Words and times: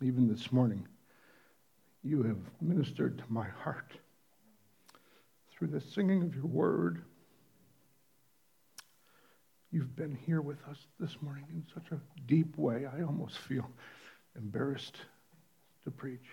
even 0.04 0.28
this 0.28 0.52
morning, 0.52 0.88
you 2.04 2.22
have 2.22 2.38
ministered 2.62 3.18
to 3.18 3.24
my 3.30 3.48
heart 3.48 3.94
through 5.62 5.80
the 5.80 5.86
singing 5.94 6.24
of 6.24 6.34
your 6.34 6.48
word. 6.48 7.04
You've 9.70 9.96
been 9.96 10.18
here 10.26 10.42
with 10.42 10.58
us 10.68 10.88
this 11.00 11.16
morning 11.22 11.46
in 11.52 11.64
such 11.72 11.92
a 11.92 12.02
deep 12.26 12.58
way, 12.58 12.88
I 12.88 13.04
almost 13.04 13.38
feel 13.38 13.70
embarrassed 14.36 14.98
to 15.84 15.92
preach 15.92 16.26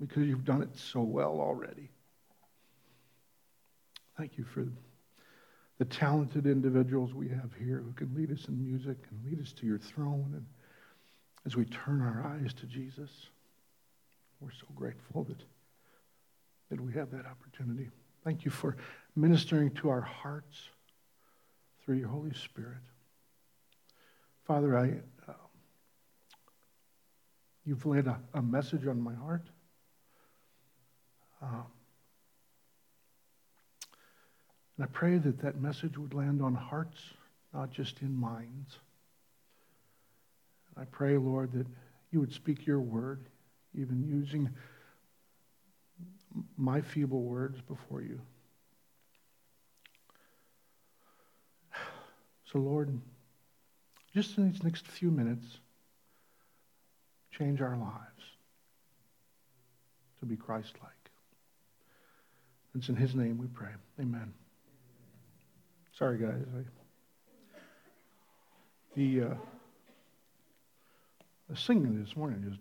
because 0.00 0.24
you've 0.24 0.44
done 0.44 0.60
it 0.60 0.76
so 0.76 1.02
well 1.02 1.38
already. 1.38 1.88
Thank 4.18 4.36
you 4.36 4.44
for 4.44 4.66
the 5.78 5.84
talented 5.84 6.44
individuals 6.44 7.14
we 7.14 7.28
have 7.28 7.52
here 7.56 7.84
who 7.86 7.92
can 7.92 8.12
lead 8.12 8.32
us 8.32 8.48
in 8.48 8.60
music 8.60 8.98
and 9.08 9.24
lead 9.24 9.40
us 9.40 9.52
to 9.52 9.66
your 9.66 9.78
throne. 9.78 10.32
And 10.34 10.46
as 11.46 11.54
we 11.54 11.64
turn 11.66 12.02
our 12.02 12.26
eyes 12.26 12.52
to 12.54 12.66
Jesus, 12.66 13.10
we're 14.40 14.50
so 14.50 14.66
grateful 14.74 15.22
that, 15.22 15.44
that 16.70 16.80
we 16.80 16.92
have 16.94 17.12
that 17.12 17.24
opportunity. 17.24 17.88
Thank 18.24 18.44
you 18.44 18.52
for 18.52 18.76
ministering 19.16 19.70
to 19.72 19.88
our 19.88 20.00
hearts 20.00 20.68
through 21.84 21.96
your 21.96 22.08
Holy 22.08 22.32
Spirit. 22.34 22.82
Father, 24.46 24.78
I, 24.78 25.00
uh, 25.28 25.34
you've 27.64 27.84
laid 27.84 28.06
a, 28.06 28.20
a, 28.34 28.40
message 28.40 28.86
on 28.86 29.00
my 29.00 29.14
heart. 29.14 29.48
Um, 31.42 31.66
and 34.76 34.84
I 34.84 34.86
pray 34.92 35.18
that 35.18 35.40
that 35.40 35.60
message 35.60 35.98
would 35.98 36.14
land 36.14 36.42
on 36.42 36.54
hearts, 36.54 37.00
not 37.52 37.72
just 37.72 38.02
in 38.02 38.14
minds. 38.14 38.78
I 40.76 40.84
pray, 40.84 41.18
Lord, 41.18 41.52
that 41.52 41.66
you 42.12 42.20
would 42.20 42.32
speak 42.32 42.66
your 42.66 42.80
word, 42.80 43.26
even 43.74 44.04
using 44.04 44.48
my 46.56 46.80
feeble 46.80 47.22
words 47.22 47.60
before 47.60 48.02
you. 48.02 48.20
So, 52.52 52.58
Lord, 52.58 53.00
just 54.14 54.36
in 54.36 54.50
these 54.50 54.62
next 54.62 54.86
few 54.86 55.10
minutes, 55.10 55.46
change 57.30 57.62
our 57.62 57.76
lives 57.76 58.22
to 60.20 60.26
be 60.26 60.36
Christ 60.36 60.74
like. 60.82 60.92
It's 62.74 62.88
in 62.88 62.96
His 62.96 63.14
name 63.14 63.38
we 63.38 63.46
pray. 63.46 63.70
Amen. 64.00 64.34
Sorry, 65.98 66.18
guys. 66.18 66.44
I, 66.56 66.62
the, 68.94 69.22
uh, 69.22 69.34
the 71.48 71.56
singing 71.56 72.02
this 72.02 72.14
morning 72.16 72.44
just 72.48 72.60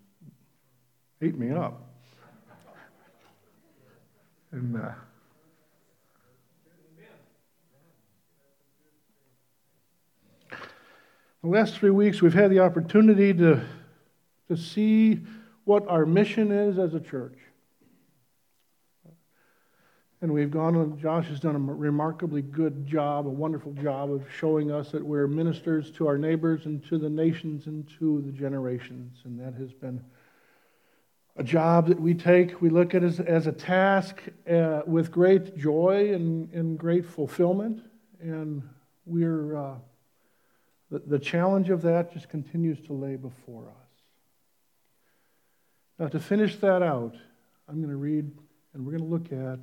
ate 1.21 1.37
me 1.37 1.51
up. 1.51 1.90
And 4.51 4.75
uh, 4.75 4.91
the 11.41 11.47
last 11.47 11.75
three 11.75 11.89
weeks, 11.89 12.21
we've 12.21 12.33
had 12.33 12.51
the 12.51 12.59
opportunity 12.59 13.33
to, 13.33 13.61
to 14.49 14.57
see 14.57 15.21
what 15.63 15.87
our 15.87 16.05
mission 16.05 16.51
is 16.51 16.77
as 16.77 16.93
a 16.93 16.99
church. 16.99 17.37
And 20.21 20.33
we've 20.33 20.51
gone 20.51 20.75
on, 20.75 20.99
Josh 20.99 21.27
has 21.27 21.39
done 21.39 21.55
a 21.55 21.59
remarkably 21.59 22.41
good 22.41 22.85
job, 22.85 23.25
a 23.25 23.29
wonderful 23.29 23.71
job 23.73 24.11
of 24.11 24.23
showing 24.37 24.69
us 24.69 24.91
that 24.91 25.03
we're 25.03 25.27
ministers 25.27 25.91
to 25.91 26.07
our 26.07 26.17
neighbors 26.17 26.65
and 26.65 26.85
to 26.89 26.99
the 26.99 27.09
nations 27.09 27.67
and 27.67 27.89
to 27.99 28.21
the 28.21 28.31
generations. 28.31 29.17
And 29.23 29.39
that 29.39 29.53
has 29.55 29.71
been 29.71 30.03
a 31.37 31.43
job 31.43 31.87
that 31.87 31.99
we 31.99 32.13
take, 32.13 32.61
we 32.61 32.69
look 32.69 32.93
at 32.93 33.03
as, 33.03 33.19
as 33.19 33.47
a 33.47 33.51
task 33.51 34.21
uh, 34.49 34.81
with 34.85 35.11
great 35.11 35.57
joy 35.57 36.13
and, 36.13 36.51
and 36.53 36.77
great 36.77 37.05
fulfillment. 37.05 37.81
And 38.19 38.63
we're, 39.05 39.55
uh, 39.55 39.75
the, 40.89 40.99
the 40.99 41.19
challenge 41.19 41.69
of 41.69 41.81
that 41.83 42.13
just 42.13 42.29
continues 42.29 42.81
to 42.81 42.93
lay 42.93 43.15
before 43.15 43.69
us. 43.69 43.75
Now, 45.97 46.07
to 46.07 46.19
finish 46.19 46.57
that 46.57 46.81
out, 46.81 47.15
I'm 47.69 47.77
going 47.77 47.89
to 47.89 47.95
read 47.95 48.31
and 48.73 48.85
we're 48.85 48.97
going 48.97 49.09
to 49.09 49.15
look 49.15 49.31
at 49.31 49.59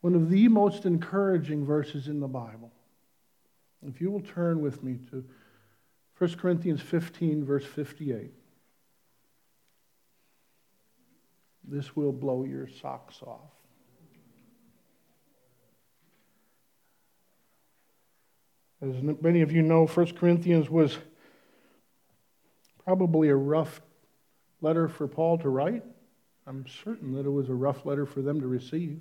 one 0.00 0.14
of 0.14 0.30
the 0.30 0.48
most 0.48 0.84
encouraging 0.84 1.64
verses 1.64 2.08
in 2.08 2.20
the 2.20 2.28
Bible. 2.28 2.72
If 3.86 4.00
you 4.00 4.10
will 4.10 4.20
turn 4.20 4.60
with 4.60 4.82
me 4.82 4.98
to 5.10 5.24
1 6.18 6.34
Corinthians 6.34 6.80
15, 6.80 7.44
verse 7.44 7.64
58. 7.64 8.32
This 11.72 11.96
will 11.96 12.12
blow 12.12 12.44
your 12.44 12.68
socks 12.68 13.22
off. 13.26 13.50
As 18.82 18.94
many 19.00 19.40
of 19.40 19.50
you 19.50 19.62
know, 19.62 19.86
1 19.86 20.12
Corinthians 20.16 20.68
was 20.68 20.98
probably 22.84 23.30
a 23.30 23.34
rough 23.34 23.80
letter 24.60 24.86
for 24.86 25.08
Paul 25.08 25.38
to 25.38 25.48
write. 25.48 25.82
I'm 26.46 26.66
certain 26.84 27.14
that 27.14 27.24
it 27.24 27.30
was 27.30 27.48
a 27.48 27.54
rough 27.54 27.86
letter 27.86 28.04
for 28.04 28.20
them 28.20 28.42
to 28.42 28.46
receive. 28.46 29.00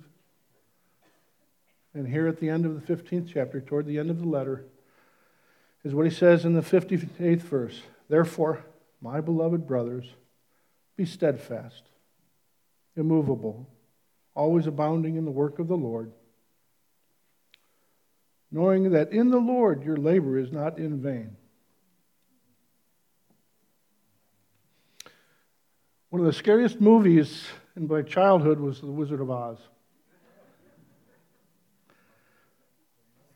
And 1.94 2.08
here 2.08 2.26
at 2.26 2.40
the 2.40 2.48
end 2.48 2.66
of 2.66 2.76
the 2.76 2.96
15th 2.96 3.28
chapter, 3.34 3.60
toward 3.60 3.86
the 3.86 4.00
end 4.00 4.10
of 4.10 4.22
the 4.22 4.30
letter, 4.30 4.64
is 5.84 5.94
what 5.94 6.06
he 6.06 6.12
says 6.12 6.46
in 6.46 6.54
the 6.54 6.62
58th 6.62 7.42
verse 7.42 7.82
Therefore, 8.08 8.64
my 9.02 9.20
beloved 9.20 9.68
brothers, 9.68 10.06
be 10.96 11.04
steadfast, 11.04 11.84
immovable, 13.02 13.68
always 14.34 14.68
abounding 14.68 15.18
in 15.18 15.26
the 15.26 15.32
work 15.32 15.60
of 15.60 15.68
the 15.68 15.76
Lord, 15.76 16.14
knowing 18.50 18.92
that 18.92 19.12
in 19.12 19.30
the 19.30 19.40
Lord 19.40 19.84
your 19.84 19.98
labor 19.98 20.38
is 20.38 20.54
not 20.54 20.78
in 20.78 21.02
vain. 21.02 21.36
One 26.10 26.22
of 26.22 26.26
the 26.26 26.34
scariest 26.34 26.80
movies 26.80 27.48
in 27.76 27.88
my 27.88 28.02
childhood 28.02 28.60
was 28.60 28.80
The 28.80 28.88
Wizard 28.88 29.22
of 29.22 29.32
Oz. 29.32 29.58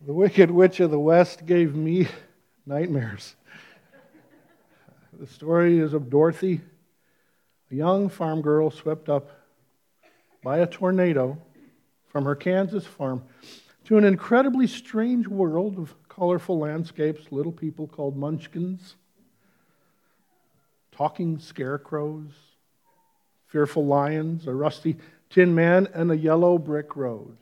The 0.05 0.13
Wicked 0.13 0.51
Witch 0.51 0.79
of 0.81 0.91
the 0.91 0.99
West 0.99 1.45
gave 1.45 1.73
me 1.73 2.07
nightmares. 2.65 3.35
The 5.17 5.27
story 5.27 5.79
is 5.79 5.93
of 5.93 6.09
Dorothy, 6.09 6.61
a 7.71 7.75
young 7.75 8.09
farm 8.09 8.41
girl 8.41 8.69
swept 8.69 9.07
up 9.07 9.29
by 10.45 10.59
a 10.59 10.67
tornado 10.67 11.35
from 12.05 12.23
her 12.23 12.35
Kansas 12.35 12.85
farm 12.85 13.23
to 13.83 13.97
an 13.97 14.03
incredibly 14.03 14.67
strange 14.67 15.27
world 15.27 15.79
of 15.79 15.95
colorful 16.07 16.59
landscapes, 16.59 17.31
little 17.31 17.51
people 17.51 17.87
called 17.87 18.15
munchkins, 18.15 18.95
talking 20.91 21.39
scarecrows, 21.39 22.29
fearful 23.47 23.87
lions, 23.87 24.45
a 24.45 24.53
rusty 24.53 24.95
tin 25.31 25.55
man, 25.55 25.87
and 25.95 26.11
a 26.11 26.17
yellow 26.17 26.59
brick 26.59 26.95
road. 26.95 27.35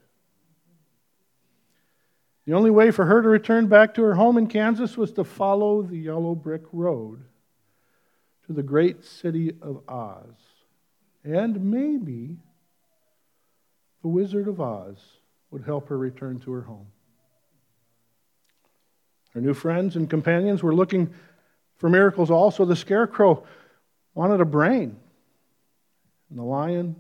The 2.45 2.53
only 2.53 2.71
way 2.71 2.89
for 2.89 3.03
her 3.03 3.21
to 3.21 3.27
return 3.27 3.67
back 3.67 3.95
to 3.95 4.03
her 4.03 4.15
home 4.15 4.37
in 4.37 4.47
Kansas 4.47 4.95
was 4.95 5.11
to 5.13 5.25
follow 5.25 5.81
the 5.81 5.97
yellow 5.97 6.35
brick 6.35 6.63
road 6.71 7.21
to 8.47 8.53
the 8.53 8.63
great 8.63 9.03
city 9.03 9.51
of 9.61 9.81
Oz. 9.89 10.35
And 11.25 11.69
maybe 11.69 12.37
the 14.03 14.09
Wizard 14.09 14.47
of 14.47 14.61
Oz 14.61 14.97
would 15.49 15.63
help 15.63 15.87
her 15.89 15.97
return 15.97 16.39
to 16.41 16.51
her 16.51 16.61
home. 16.61 16.87
Her 19.33 19.41
new 19.41 19.53
friends 19.53 19.95
and 19.95 20.09
companions 20.09 20.61
were 20.61 20.75
looking 20.75 21.11
for 21.77 21.89
miracles 21.89 22.29
also. 22.29 22.65
The 22.65 22.75
scarecrow 22.75 23.43
wanted 24.13 24.41
a 24.41 24.45
brain, 24.45 24.97
and 26.29 26.37
the 26.37 26.43
lion 26.43 26.97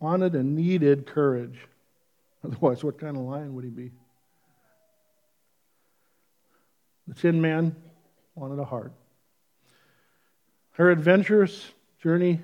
wanted 0.00 0.34
and 0.34 0.56
needed 0.56 1.06
courage. 1.06 1.58
Otherwise, 2.44 2.82
what 2.82 2.98
kind 2.98 3.16
of 3.16 3.22
lion 3.22 3.54
would 3.54 3.64
he 3.64 3.70
be? 3.70 3.92
The 7.06 7.14
Tin 7.14 7.40
Man 7.40 7.76
wanted 8.34 8.58
a 8.58 8.64
heart. 8.64 8.92
Her 10.72 10.90
adventurous 10.90 11.70
journey 12.02 12.40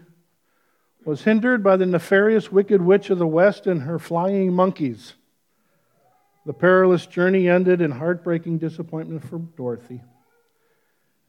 was 1.07 1.23
hindered 1.23 1.63
by 1.63 1.77
the 1.77 1.87
nefarious 1.87 2.51
wicked 2.51 2.83
witch 2.83 3.11
of 3.11 3.19
the 3.19 3.27
West 3.27 3.69
and 3.69 3.83
her 3.83 3.97
flying 3.97 4.53
monkeys. 4.53 5.15
The 6.45 6.53
perilous 6.53 7.07
journey 7.07 7.49
ended 7.49 7.81
in 7.81 7.93
heartbreaking 7.93 8.59
disappointment 8.59 9.25
for 9.25 9.39
Dorothy 9.39 10.03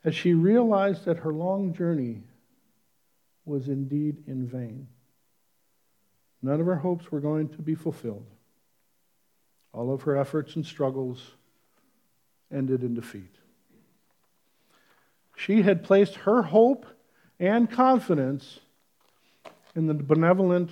as 0.04 0.16
she 0.16 0.34
realized 0.34 1.06
that 1.06 1.20
her 1.20 1.32
long 1.32 1.74
journey 1.74 2.24
was 3.46 3.68
indeed 3.68 4.24
in 4.26 4.48
vain. 4.48 4.88
None 6.42 6.60
of 6.60 6.66
her 6.66 6.78
hopes 6.78 7.12
were 7.12 7.20
going 7.20 7.50
to 7.50 7.62
be 7.62 7.76
fulfilled. 7.76 8.26
All 9.74 9.94
of 9.94 10.02
her 10.04 10.18
efforts 10.18 10.56
and 10.56 10.66
struggles 10.66 11.34
ended 12.52 12.82
in 12.82 12.96
defeat. 12.96 13.36
She 15.36 15.62
had 15.62 15.84
placed 15.84 16.16
her 16.16 16.42
hope 16.42 16.88
and 17.40 17.70
confidence 17.70 18.60
in 19.78 19.86
the 19.86 19.94
benevolent, 19.94 20.72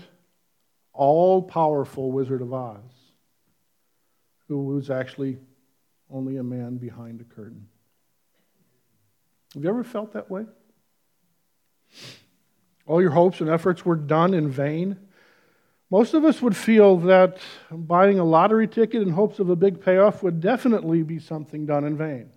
all 0.92 1.44
powerful 1.44 2.12
Wizard 2.12 2.42
of 2.42 2.52
Oz, 2.52 2.82
who 4.48 4.66
was 4.66 4.90
actually 4.90 5.38
only 6.10 6.38
a 6.38 6.44
man 6.44 6.78
behind 6.78 7.22
a 7.22 7.24
curtain. 7.24 7.68
Have 9.54 9.64
you 9.64 9.70
ever 9.70 9.84
felt 9.84 10.14
that 10.14 10.30
way? 10.32 10.46
All 12.88 13.00
your 13.00 13.12
hopes 13.12 13.42
and 13.42 13.50
efforts 13.50 13.86
were 13.86 13.96
done 13.96 14.34
in 14.34 14.50
vain. 14.50 14.98
Most 15.92 16.16
of 16.16 16.26
us 16.26 16.42
would 16.42 16.58
feel 16.58 16.98
that 16.98 17.38
buying 17.72 18.18
a 18.18 18.26
lottery 18.26 18.68
ticket 18.68 19.04
in 19.04 19.12
hopes 19.12 19.38
of 19.38 19.52
a 19.52 19.56
big 19.56 19.82
payoff 19.82 20.24
would 20.24 20.42
definitely 20.42 21.04
be 21.04 21.20
something 21.20 21.68
done 21.68 21.84
in 21.84 21.96
vain. 21.96 22.32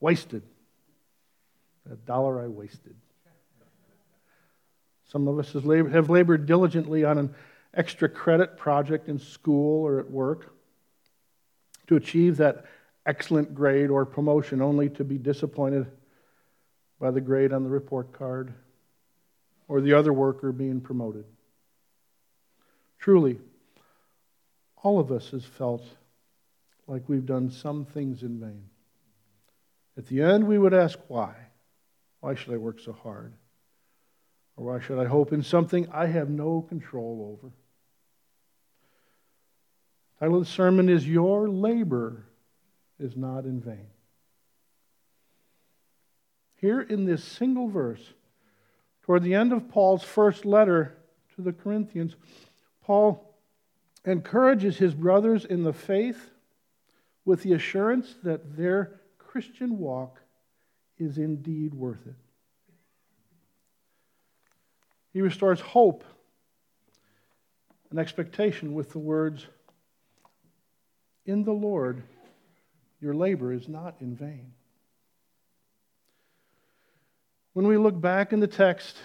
Wasted. 0.00 0.42
That 1.86 2.04
dollar 2.04 2.42
I 2.42 2.48
wasted. 2.48 2.96
Some 5.12 5.28
of 5.28 5.38
us 5.38 5.52
have 5.52 6.08
labored 6.08 6.46
diligently 6.46 7.04
on 7.04 7.18
an 7.18 7.34
extra 7.74 8.08
credit 8.08 8.56
project 8.56 9.10
in 9.10 9.18
school 9.18 9.86
or 9.86 10.00
at 10.00 10.10
work 10.10 10.54
to 11.88 11.96
achieve 11.96 12.38
that 12.38 12.64
excellent 13.04 13.54
grade 13.54 13.90
or 13.90 14.06
promotion 14.06 14.62
only 14.62 14.88
to 14.88 15.04
be 15.04 15.18
disappointed 15.18 15.86
by 16.98 17.10
the 17.10 17.20
grade 17.20 17.52
on 17.52 17.62
the 17.62 17.68
report 17.68 18.12
card 18.14 18.54
or 19.68 19.82
the 19.82 19.92
other 19.92 20.14
worker 20.14 20.50
being 20.50 20.80
promoted. 20.80 21.26
Truly, 22.98 23.38
all 24.82 24.98
of 24.98 25.12
us 25.12 25.28
has 25.32 25.44
felt 25.44 25.84
like 26.86 27.06
we've 27.06 27.26
done 27.26 27.50
some 27.50 27.84
things 27.84 28.22
in 28.22 28.40
vain. 28.40 28.64
At 29.98 30.06
the 30.06 30.22
end, 30.22 30.46
we 30.46 30.56
would 30.56 30.72
ask, 30.72 30.98
why? 31.08 31.34
Why 32.20 32.34
should 32.34 32.54
I 32.54 32.56
work 32.56 32.80
so 32.80 32.92
hard? 32.92 33.34
Or 34.56 34.66
why 34.66 34.80
should 34.80 34.98
I 34.98 35.06
hope 35.06 35.32
in 35.32 35.42
something 35.42 35.88
I 35.92 36.06
have 36.06 36.28
no 36.28 36.62
control 36.62 37.36
over? 37.38 37.52
The 40.14 40.26
title 40.26 40.38
of 40.38 40.44
the 40.46 40.50
sermon 40.50 40.88
is 40.88 41.08
Your 41.08 41.48
Labor 41.48 42.26
is 42.98 43.16
Not 43.16 43.44
in 43.44 43.60
Vain. 43.60 43.86
Here 46.56 46.80
in 46.80 47.06
this 47.06 47.24
single 47.24 47.68
verse, 47.68 48.12
toward 49.02 49.24
the 49.24 49.34
end 49.34 49.52
of 49.52 49.68
Paul's 49.68 50.04
first 50.04 50.44
letter 50.44 50.96
to 51.34 51.42
the 51.42 51.52
Corinthians, 51.52 52.14
Paul 52.84 53.36
encourages 54.04 54.76
his 54.76 54.94
brothers 54.94 55.44
in 55.44 55.64
the 55.64 55.72
faith 55.72 56.30
with 57.24 57.42
the 57.42 57.52
assurance 57.52 58.14
that 58.22 58.56
their 58.56 59.00
Christian 59.18 59.78
walk 59.78 60.20
is 60.98 61.18
indeed 61.18 61.74
worth 61.74 62.06
it. 62.06 62.14
He 65.12 65.20
restores 65.20 65.60
hope 65.60 66.04
and 67.90 67.98
expectation 67.98 68.74
with 68.74 68.92
the 68.92 68.98
words, 68.98 69.46
In 71.26 71.44
the 71.44 71.52
Lord, 71.52 72.02
your 73.00 73.14
labor 73.14 73.52
is 73.52 73.68
not 73.68 73.96
in 74.00 74.16
vain. 74.16 74.52
When 77.52 77.66
we 77.66 77.76
look 77.76 78.00
back 78.00 78.32
in 78.32 78.40
the 78.40 78.46
text, 78.46 78.96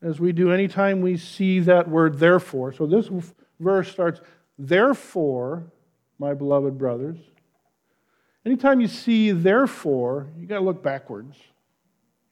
as 0.00 0.20
we 0.20 0.32
do 0.32 0.52
anytime 0.52 1.00
we 1.00 1.16
see 1.16 1.58
that 1.60 1.88
word 1.88 2.18
therefore, 2.18 2.72
so 2.72 2.86
this 2.86 3.10
verse 3.58 3.90
starts, 3.90 4.20
Therefore, 4.58 5.64
my 6.18 6.34
beloved 6.34 6.78
brothers. 6.78 7.18
Anytime 8.46 8.80
you 8.80 8.86
see 8.86 9.32
therefore, 9.32 10.28
you 10.38 10.46
got 10.46 10.58
to 10.58 10.64
look 10.64 10.82
backwards 10.82 11.36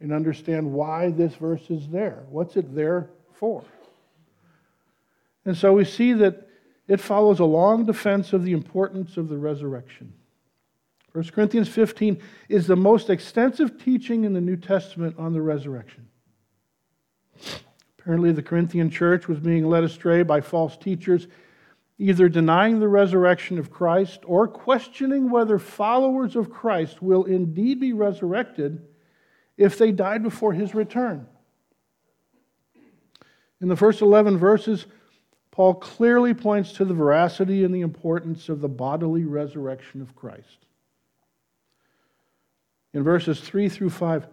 and 0.01 0.13
understand 0.13 0.73
why 0.73 1.11
this 1.11 1.35
verse 1.35 1.69
is 1.71 1.89
there. 1.89 2.25
What's 2.31 2.57
it 2.57 2.75
there 2.75 3.11
for? 3.35 3.63
And 5.45 5.57
so 5.57 5.73
we 5.75 5.85
see 5.85 6.13
that 6.15 6.49
it 6.89 7.01
follows 7.01 7.39
a 7.39 7.45
long 7.45 7.87
defense 7.87 8.33
of 8.33 8.45
the 8.45 8.53
importance 8.53 9.17
of 9.17 9.29
the 9.29 9.39
resurrection. 9.39 10.13
1 11.13 11.25
Corinthians 11.29 11.69
15 11.69 12.21
is 12.49 12.67
the 12.67 12.77
most 12.77 13.11
extensive 13.11 13.83
teaching 13.83 14.25
in 14.25 14.33
the 14.33 14.41
New 14.41 14.57
Testament 14.57 15.17
on 15.19 15.33
the 15.33 15.43
resurrection. 15.43 16.09
Apparently, 17.99 18.33
the 18.33 18.43
Corinthian 18.43 18.91
church 18.91 19.29
was 19.29 19.41
being 19.41 19.67
led 19.67 19.85
astray 19.85 20.23
by 20.23 20.41
false 20.41 20.77
teachers, 20.77 21.27
either 21.99 22.29
denying 22.29 22.81
the 22.81 22.89
resurrection 22.89 23.59
of 23.59 23.71
Christ 23.71 24.21
or 24.25 24.49
questioning 24.49 25.31
whether 25.31 25.59
followers 25.59 26.37
of 26.37 26.51
Christ 26.51 27.03
will 27.03 27.25
indeed 27.25 27.81
be 27.81 27.93
resurrected 27.93 28.87
if 29.61 29.77
they 29.77 29.93
died 29.93 30.23
before 30.23 30.55
his 30.55 30.75
return. 30.75 31.27
In 33.61 33.69
the 33.69 33.77
first 33.77 34.01
11 34.01 34.39
verses, 34.39 34.87
Paul 35.51 35.75
clearly 35.75 36.33
points 36.33 36.73
to 36.73 36.87
the 36.87 36.95
veracity 36.95 37.63
and 37.63 37.75
the 37.75 37.83
importance 37.83 38.49
of 38.49 38.63
the 38.63 38.71
bodily 38.71 39.25
resurrection 39.25 40.01
of 40.01 40.17
Christ. 40.17 40.65
In 42.95 43.03
verses 43.03 43.39
3 43.39 43.69
through 43.69 43.91
5, 43.91 44.27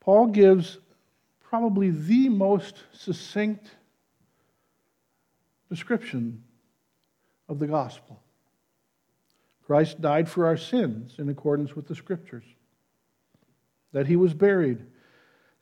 Paul 0.00 0.26
gives 0.26 0.78
probably 1.40 1.90
the 1.90 2.28
most 2.28 2.82
succinct 2.92 3.70
description 5.70 6.42
of 7.48 7.60
the 7.60 7.68
gospel. 7.68 8.20
Christ 9.64 10.00
died 10.00 10.28
for 10.28 10.46
our 10.46 10.56
sins 10.56 11.20
in 11.20 11.28
accordance 11.28 11.76
with 11.76 11.86
the 11.86 11.94
scriptures 11.94 12.44
that 13.94 14.08
he 14.08 14.16
was 14.16 14.34
buried, 14.34 14.84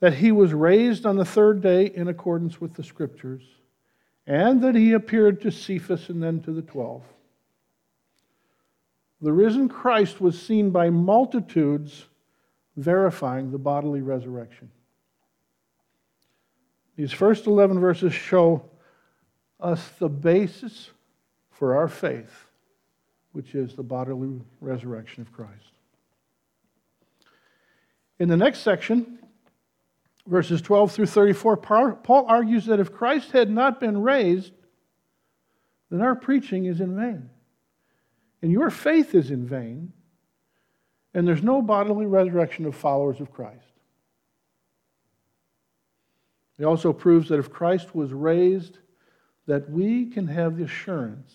that 0.00 0.14
he 0.14 0.32
was 0.32 0.52
raised 0.52 1.06
on 1.06 1.16
the 1.16 1.24
third 1.24 1.60
day 1.60 1.84
in 1.84 2.08
accordance 2.08 2.60
with 2.60 2.74
the 2.74 2.82
scriptures, 2.82 3.42
and 4.26 4.62
that 4.62 4.74
he 4.74 4.94
appeared 4.94 5.40
to 5.42 5.50
Cephas 5.50 6.08
and 6.08 6.20
then 6.22 6.40
to 6.40 6.50
the 6.50 6.62
twelve. 6.62 7.02
The 9.20 9.32
risen 9.32 9.68
Christ 9.68 10.20
was 10.20 10.40
seen 10.40 10.70
by 10.70 10.88
multitudes, 10.90 12.06
verifying 12.76 13.52
the 13.52 13.58
bodily 13.58 14.00
resurrection. 14.00 14.70
These 16.96 17.12
first 17.12 17.46
11 17.46 17.78
verses 17.78 18.14
show 18.14 18.64
us 19.60 19.90
the 19.98 20.08
basis 20.08 20.90
for 21.50 21.76
our 21.76 21.86
faith, 21.86 22.46
which 23.32 23.54
is 23.54 23.74
the 23.74 23.82
bodily 23.82 24.40
resurrection 24.60 25.20
of 25.20 25.32
Christ. 25.32 25.72
In 28.22 28.28
the 28.28 28.36
next 28.36 28.60
section, 28.60 29.18
verses 30.28 30.62
12 30.62 30.92
through 30.92 31.06
34, 31.06 31.56
Paul 31.56 32.24
argues 32.28 32.66
that 32.66 32.78
if 32.78 32.92
Christ 32.92 33.32
had 33.32 33.50
not 33.50 33.80
been 33.80 34.00
raised, 34.00 34.52
then 35.90 36.00
our 36.00 36.14
preaching 36.14 36.66
is 36.66 36.80
in 36.80 36.94
vain. 36.94 37.30
And 38.40 38.52
your 38.52 38.70
faith 38.70 39.16
is 39.16 39.32
in 39.32 39.44
vain, 39.44 39.92
and 41.12 41.26
there's 41.26 41.42
no 41.42 41.62
bodily 41.62 42.06
resurrection 42.06 42.64
of 42.64 42.76
followers 42.76 43.18
of 43.18 43.32
Christ. 43.32 43.66
He 46.58 46.64
also 46.64 46.92
proves 46.92 47.28
that 47.28 47.40
if 47.40 47.50
Christ 47.50 47.92
was 47.92 48.12
raised, 48.12 48.78
that 49.46 49.68
we 49.68 50.06
can 50.06 50.28
have 50.28 50.56
the 50.56 50.62
assurance 50.62 51.32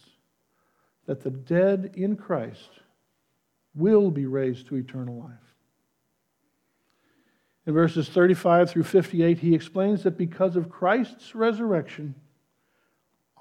that 1.06 1.22
the 1.22 1.32
dead 1.32 1.96
in 1.98 2.15
Christ 2.15 2.70
will 3.75 4.10
be 4.10 4.25
raised 4.25 4.67
to 4.67 4.77
eternal 4.77 5.20
life. 5.20 5.46
In 7.67 7.74
verses 7.74 8.07
35 8.07 8.69
through 8.69 8.83
58, 8.83 9.39
he 9.39 9.53
explains 9.53 10.03
that 10.03 10.17
because 10.17 10.55
of 10.55 10.69
Christ's 10.69 11.36
resurrection, 11.36 12.15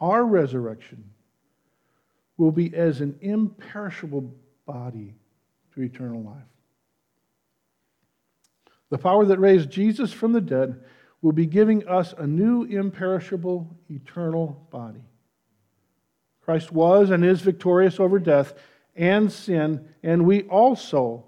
our 0.00 0.24
resurrection 0.24 1.04
will 2.36 2.50
be 2.50 2.74
as 2.74 3.00
an 3.00 3.16
imperishable 3.20 4.34
body 4.66 5.14
to 5.72 5.82
eternal 5.82 6.24
life. 6.24 6.42
The 8.90 8.98
power 8.98 9.24
that 9.26 9.38
raised 9.38 9.70
Jesus 9.70 10.12
from 10.12 10.32
the 10.32 10.40
dead 10.40 10.82
will 11.22 11.32
be 11.32 11.46
giving 11.46 11.86
us 11.86 12.12
a 12.18 12.26
new, 12.26 12.64
imperishable, 12.64 13.76
eternal 13.88 14.66
body. 14.72 15.04
Christ 16.40 16.72
was 16.72 17.10
and 17.10 17.24
is 17.24 17.42
victorious 17.42 18.00
over 18.00 18.18
death 18.18 18.54
and 18.96 19.30
sin, 19.30 19.88
and 20.02 20.26
we 20.26 20.42
also 20.42 21.26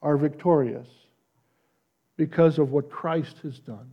are 0.00 0.16
victorious 0.16 0.88
because 2.16 2.58
of 2.58 2.70
what 2.70 2.90
Christ 2.90 3.38
has 3.42 3.58
done. 3.58 3.90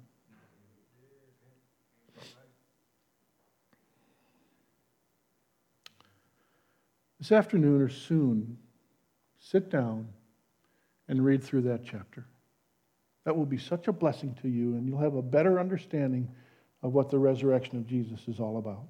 This 7.20 7.32
afternoon 7.34 7.82
or 7.82 7.90
soon, 7.90 8.58
sit 9.40 9.70
down 9.70 10.08
and 11.10 11.24
read 11.24 11.44
through 11.44 11.64
that 11.64 11.84
chapter. 11.84 12.26
That 13.26 13.36
will 13.36 13.46
be 13.46 13.58
such 13.58 13.88
a 13.88 13.92
blessing 13.92 14.36
to 14.42 14.48
you, 14.48 14.76
and 14.76 14.88
you'll 14.88 15.00
have 15.00 15.16
a 15.16 15.22
better 15.22 15.60
understanding 15.60 16.30
of 16.82 16.94
what 16.94 17.10
the 17.10 17.20
resurrection 17.20 17.78
of 17.78 17.86
Jesus 17.86 18.28
is 18.28 18.40
all 18.40 18.58
about. 18.58 18.86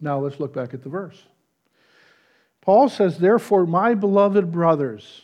Now 0.00 0.18
let's 0.18 0.40
look 0.40 0.54
back 0.54 0.74
at 0.74 0.82
the 0.82 0.88
verse. 0.88 1.22
Paul 2.60 2.88
says, 2.88 3.18
Therefore, 3.18 3.66
my 3.66 3.94
beloved 3.94 4.50
brothers, 4.50 5.22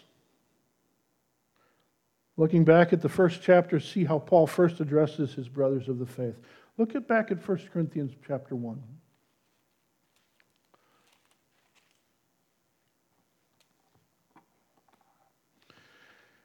looking 2.41 2.65
back 2.65 2.95
at 2.95 3.03
the 3.03 3.09
first 3.09 3.43
chapter, 3.43 3.79
see 3.79 4.03
how 4.03 4.19
Paul 4.19 4.47
first 4.47 4.81
addresses 4.81 5.35
his 5.35 5.47
brothers 5.47 5.91
of 5.91 5.99
the 5.99 6.07
faith. 6.07 6.41
Look 6.79 6.95
at 6.95 7.07
back 7.07 7.31
at 7.31 7.47
1 7.47 7.69
Corinthians 7.71 8.13
chapter 8.27 8.57
1. 8.57 8.83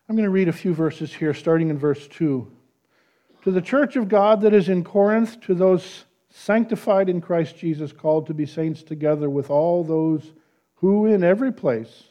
I'm 0.10 0.16
going 0.18 0.26
to 0.26 0.30
read 0.30 0.50
a 0.50 0.54
few 0.54 0.74
verses 0.74 1.14
here, 1.14 1.34
starting 1.34 1.70
in 1.70 1.80
verse 1.80 2.10
2. 2.10 2.46
To 3.44 3.52
the 3.52 3.62
church 3.62 3.96
of 3.96 4.10
God 4.10 4.42
that 4.42 4.54
is 4.54 4.68
in 4.68 4.84
Corinth, 4.84 5.40
to 5.44 5.54
those 5.54 6.04
sanctified 6.30 7.08
in 7.08 7.22
Christ 7.22 7.56
Jesus, 7.56 7.94
called 7.94 8.28
to 8.28 8.34
be 8.34 8.46
saints 8.46 8.84
together 8.84 9.30
with 9.30 9.50
all 9.50 9.82
those 9.82 10.34
who 10.76 11.06
in 11.06 11.24
every 11.24 11.54
place 11.54 12.04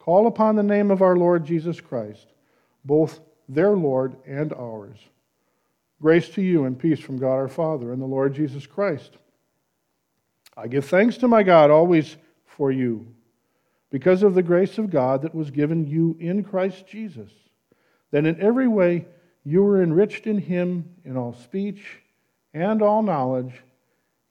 call 0.00 0.26
upon 0.26 0.56
the 0.56 0.62
name 0.64 0.90
of 0.90 1.02
our 1.02 1.16
Lord 1.16 1.44
Jesus 1.44 1.80
Christ, 1.80 2.26
both 2.86 3.20
their 3.48 3.72
Lord 3.72 4.16
and 4.26 4.52
ours. 4.52 4.98
Grace 6.00 6.28
to 6.30 6.42
you 6.42 6.64
and 6.64 6.78
peace 6.78 7.00
from 7.00 7.18
God 7.18 7.34
our 7.34 7.48
Father 7.48 7.92
and 7.92 8.00
the 8.00 8.06
Lord 8.06 8.34
Jesus 8.34 8.66
Christ. 8.66 9.16
I 10.56 10.68
give 10.68 10.86
thanks 10.86 11.16
to 11.18 11.28
my 11.28 11.42
God 11.42 11.70
always 11.70 12.16
for 12.44 12.70
you 12.70 13.06
because 13.90 14.22
of 14.22 14.34
the 14.34 14.42
grace 14.42 14.78
of 14.78 14.90
God 14.90 15.22
that 15.22 15.34
was 15.34 15.50
given 15.50 15.86
you 15.86 16.16
in 16.20 16.42
Christ 16.42 16.86
Jesus, 16.86 17.30
that 18.10 18.26
in 18.26 18.40
every 18.40 18.68
way 18.68 19.06
you 19.44 19.62
were 19.62 19.82
enriched 19.82 20.26
in 20.26 20.38
him 20.38 20.88
in 21.04 21.16
all 21.16 21.32
speech 21.32 22.02
and 22.52 22.82
all 22.82 23.02
knowledge, 23.02 23.62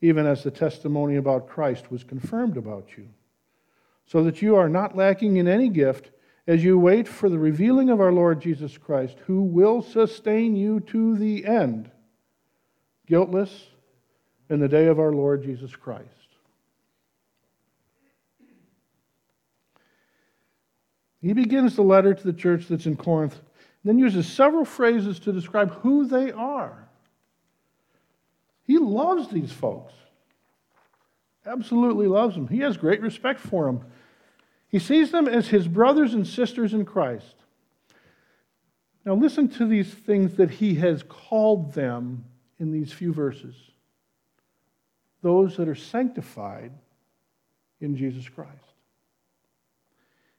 even 0.00 0.26
as 0.26 0.42
the 0.42 0.50
testimony 0.50 1.16
about 1.16 1.48
Christ 1.48 1.90
was 1.90 2.04
confirmed 2.04 2.56
about 2.56 2.88
you, 2.96 3.08
so 4.06 4.22
that 4.24 4.42
you 4.42 4.56
are 4.56 4.68
not 4.68 4.96
lacking 4.96 5.36
in 5.36 5.48
any 5.48 5.68
gift 5.68 6.10
as 6.46 6.62
you 6.62 6.78
wait 6.78 7.08
for 7.08 7.28
the 7.28 7.38
revealing 7.38 7.90
of 7.90 8.00
our 8.00 8.12
Lord 8.12 8.40
Jesus 8.40 8.78
Christ, 8.78 9.16
who 9.26 9.42
will 9.42 9.82
sustain 9.82 10.54
you 10.54 10.80
to 10.80 11.16
the 11.16 11.44
end, 11.44 11.90
guiltless 13.06 13.66
in 14.48 14.60
the 14.60 14.68
day 14.68 14.86
of 14.86 15.00
our 15.00 15.12
Lord 15.12 15.42
Jesus 15.42 15.74
Christ. 15.74 16.06
He 21.20 21.32
begins 21.32 21.74
the 21.74 21.82
letter 21.82 22.14
to 22.14 22.22
the 22.22 22.32
church 22.32 22.68
that's 22.68 22.86
in 22.86 22.96
Corinth, 22.96 23.40
then 23.84 23.98
uses 23.98 24.28
several 24.28 24.64
phrases 24.64 25.18
to 25.20 25.32
describe 25.32 25.72
who 25.80 26.06
they 26.06 26.30
are. 26.30 26.88
He 28.62 28.78
loves 28.78 29.28
these 29.28 29.50
folks, 29.50 29.94
absolutely 31.44 32.06
loves 32.06 32.34
them. 32.36 32.46
He 32.46 32.58
has 32.58 32.76
great 32.76 33.00
respect 33.00 33.40
for 33.40 33.66
them. 33.66 33.84
He 34.76 34.80
sees 34.80 35.10
them 35.10 35.26
as 35.26 35.48
his 35.48 35.66
brothers 35.66 36.12
and 36.12 36.26
sisters 36.26 36.74
in 36.74 36.84
Christ. 36.84 37.34
Now, 39.06 39.14
listen 39.14 39.48
to 39.52 39.64
these 39.64 39.88
things 39.88 40.34
that 40.34 40.50
he 40.50 40.74
has 40.74 41.02
called 41.02 41.72
them 41.72 42.26
in 42.58 42.72
these 42.72 42.92
few 42.92 43.10
verses 43.14 43.54
those 45.22 45.56
that 45.56 45.66
are 45.66 45.74
sanctified 45.74 46.72
in 47.80 47.96
Jesus 47.96 48.28
Christ. 48.28 48.52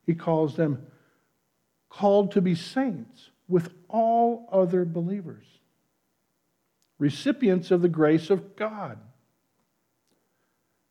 He 0.06 0.13
calls 0.13 0.56
them 0.56 0.86
called 1.89 2.34
to 2.34 2.41
be 2.41 2.53
saints 2.53 3.32
with 3.48 3.74
all 3.89 4.48
other 4.51 4.86
believers, 4.86 5.48
recipients 7.00 7.72
of 7.72 7.82
the 7.82 7.89
grace 7.89 8.29
of 8.29 8.56
God. 8.56 9.00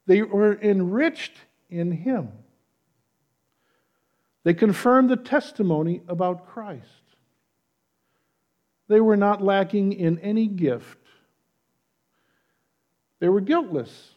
They 0.06 0.22
were 0.22 0.60
enriched 0.60 1.36
in 1.70 1.92
Him. 1.92 2.32
They 4.46 4.54
confirmed 4.54 5.10
the 5.10 5.16
testimony 5.16 6.02
about 6.06 6.46
Christ. 6.46 6.84
They 8.86 9.00
were 9.00 9.16
not 9.16 9.42
lacking 9.42 9.92
in 9.92 10.20
any 10.20 10.46
gift. 10.46 11.00
They 13.18 13.28
were 13.28 13.40
guiltless 13.40 14.12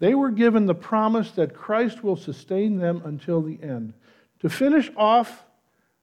they 0.00 0.14
were 0.14 0.30
given 0.30 0.66
the 0.66 0.74
promise 0.74 1.30
that 1.32 1.54
Christ 1.54 2.02
will 2.02 2.16
sustain 2.16 2.78
them 2.78 3.02
until 3.04 3.42
the 3.42 3.62
end. 3.62 3.92
To 4.40 4.48
finish 4.48 4.90
off 4.96 5.44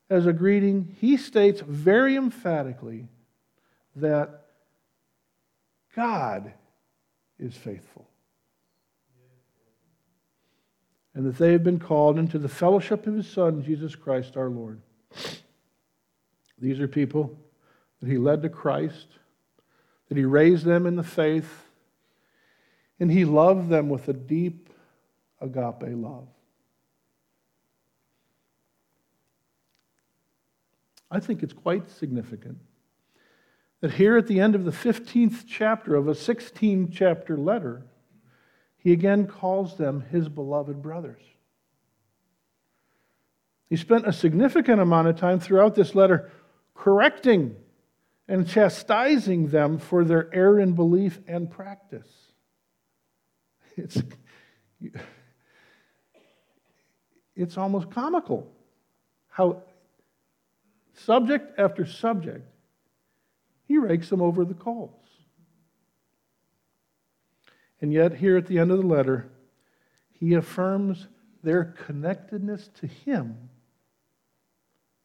as 0.09 0.27
a 0.27 0.33
greeting, 0.33 0.95
he 1.01 1.17
states 1.17 1.61
very 1.61 2.15
emphatically 2.15 3.07
that 3.95 4.45
God 5.95 6.53
is 7.39 7.57
faithful. 7.57 8.07
And 11.17 11.25
that 11.25 11.39
they 11.39 11.51
have 11.53 11.63
been 11.63 11.79
called 11.79 12.19
into 12.19 12.37
the 12.37 12.47
fellowship 12.47 13.07
of 13.07 13.15
his 13.15 13.27
Son, 13.27 13.63
Jesus 13.63 13.95
Christ 13.95 14.37
our 14.37 14.51
Lord. 14.51 14.79
These 16.59 16.79
are 16.79 16.87
people 16.87 17.35
that 17.99 18.07
he 18.07 18.19
led 18.19 18.43
to 18.43 18.49
Christ, 18.49 19.07
that 20.09 20.17
he 20.19 20.25
raised 20.25 20.63
them 20.63 20.85
in 20.85 20.95
the 20.95 21.01
faith 21.01 21.63
and 22.99 23.11
he 23.11 23.25
loved 23.25 23.67
them 23.67 23.89
with 23.89 24.07
a 24.07 24.13
deep 24.13 24.69
agape 25.41 25.87
love. 25.87 26.27
I 31.09 31.19
think 31.19 31.41
it's 31.41 31.51
quite 31.51 31.89
significant 31.89 32.59
that 33.81 33.93
here 33.93 34.17
at 34.17 34.27
the 34.27 34.39
end 34.39 34.53
of 34.53 34.65
the 34.65 34.71
15th 34.71 35.45
chapter 35.47 35.95
of 35.95 36.07
a 36.07 36.13
16 36.13 36.91
chapter 36.91 37.35
letter, 37.35 37.87
he 38.77 38.93
again 38.93 39.27
calls 39.27 39.77
them 39.77 40.01
his 40.11 40.29
beloved 40.29 40.81
brothers. 40.81 41.21
He 43.69 43.75
spent 43.75 44.07
a 44.07 44.13
significant 44.13 44.79
amount 44.79 45.07
of 45.09 45.17
time 45.17 45.39
throughout 45.39 45.75
this 45.75 45.93
letter 45.93 46.31
correcting 46.73 47.55
and 48.27 48.47
chastising 48.47 49.47
them 49.47 49.77
for 49.77 50.03
their 50.03 50.33
error 50.33 50.59
in 50.59 50.73
belief 50.73 51.19
and 51.27 51.49
practice. 51.49 52.07
It's, 53.75 54.01
it's 57.35 57.57
almost 57.57 57.91
comical 57.91 58.51
how 59.27 59.61
subject 60.95 61.59
after 61.59 61.85
subject 61.85 62.43
he 63.67 63.77
rakes 63.77 64.09
them 64.09 64.21
over 64.21 64.45
the 64.45 64.55
coals. 64.55 65.06
And 67.81 67.93
yet, 67.93 68.15
here 68.15 68.37
at 68.37 68.47
the 68.47 68.59
end 68.59 68.71
of 68.71 68.79
the 68.79 68.87
letter, 68.87 69.29
he 70.11 70.33
affirms 70.33 71.07
their 71.43 71.75
connectedness 71.85 72.69
to 72.79 72.87
him 72.87 73.49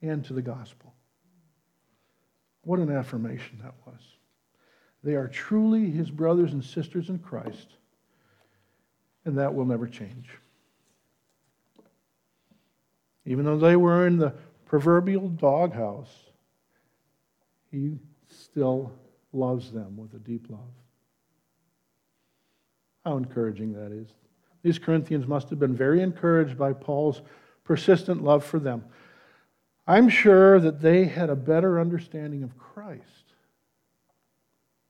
and 0.00 0.24
to 0.24 0.32
the 0.32 0.42
gospel. 0.42 0.94
What 2.62 2.80
an 2.80 2.90
affirmation 2.90 3.60
that 3.62 3.74
was. 3.86 4.00
They 5.04 5.14
are 5.14 5.28
truly 5.28 5.90
his 5.90 6.10
brothers 6.10 6.52
and 6.52 6.64
sisters 6.64 7.08
in 7.08 7.18
Christ 7.18 7.68
and 9.24 9.38
that 9.38 9.54
will 9.54 9.64
never 9.64 9.86
change. 9.86 10.30
Even 13.24 13.44
though 13.44 13.58
they 13.58 13.76
were 13.76 14.06
in 14.06 14.18
the 14.18 14.34
proverbial 14.66 15.28
doghouse, 15.28 16.12
he 17.70 17.98
still 18.28 18.92
loves 19.32 19.70
them 19.70 19.96
with 19.96 20.12
a 20.14 20.18
deep 20.18 20.46
love. 20.48 20.60
How 23.04 23.16
encouraging 23.16 23.72
that 23.72 23.92
is. 23.92 24.08
These 24.62 24.78
Corinthians 24.78 25.26
must 25.26 25.50
have 25.50 25.58
been 25.58 25.74
very 25.74 26.02
encouraged 26.02 26.56
by 26.56 26.72
Paul's 26.72 27.22
persistent 27.64 28.22
love 28.22 28.44
for 28.44 28.58
them. 28.58 28.84
I'm 29.86 30.08
sure 30.08 30.60
that 30.60 30.80
they 30.80 31.06
had 31.06 31.28
a 31.28 31.34
better 31.34 31.80
understanding 31.80 32.44
of 32.44 32.56
Christ 32.56 33.34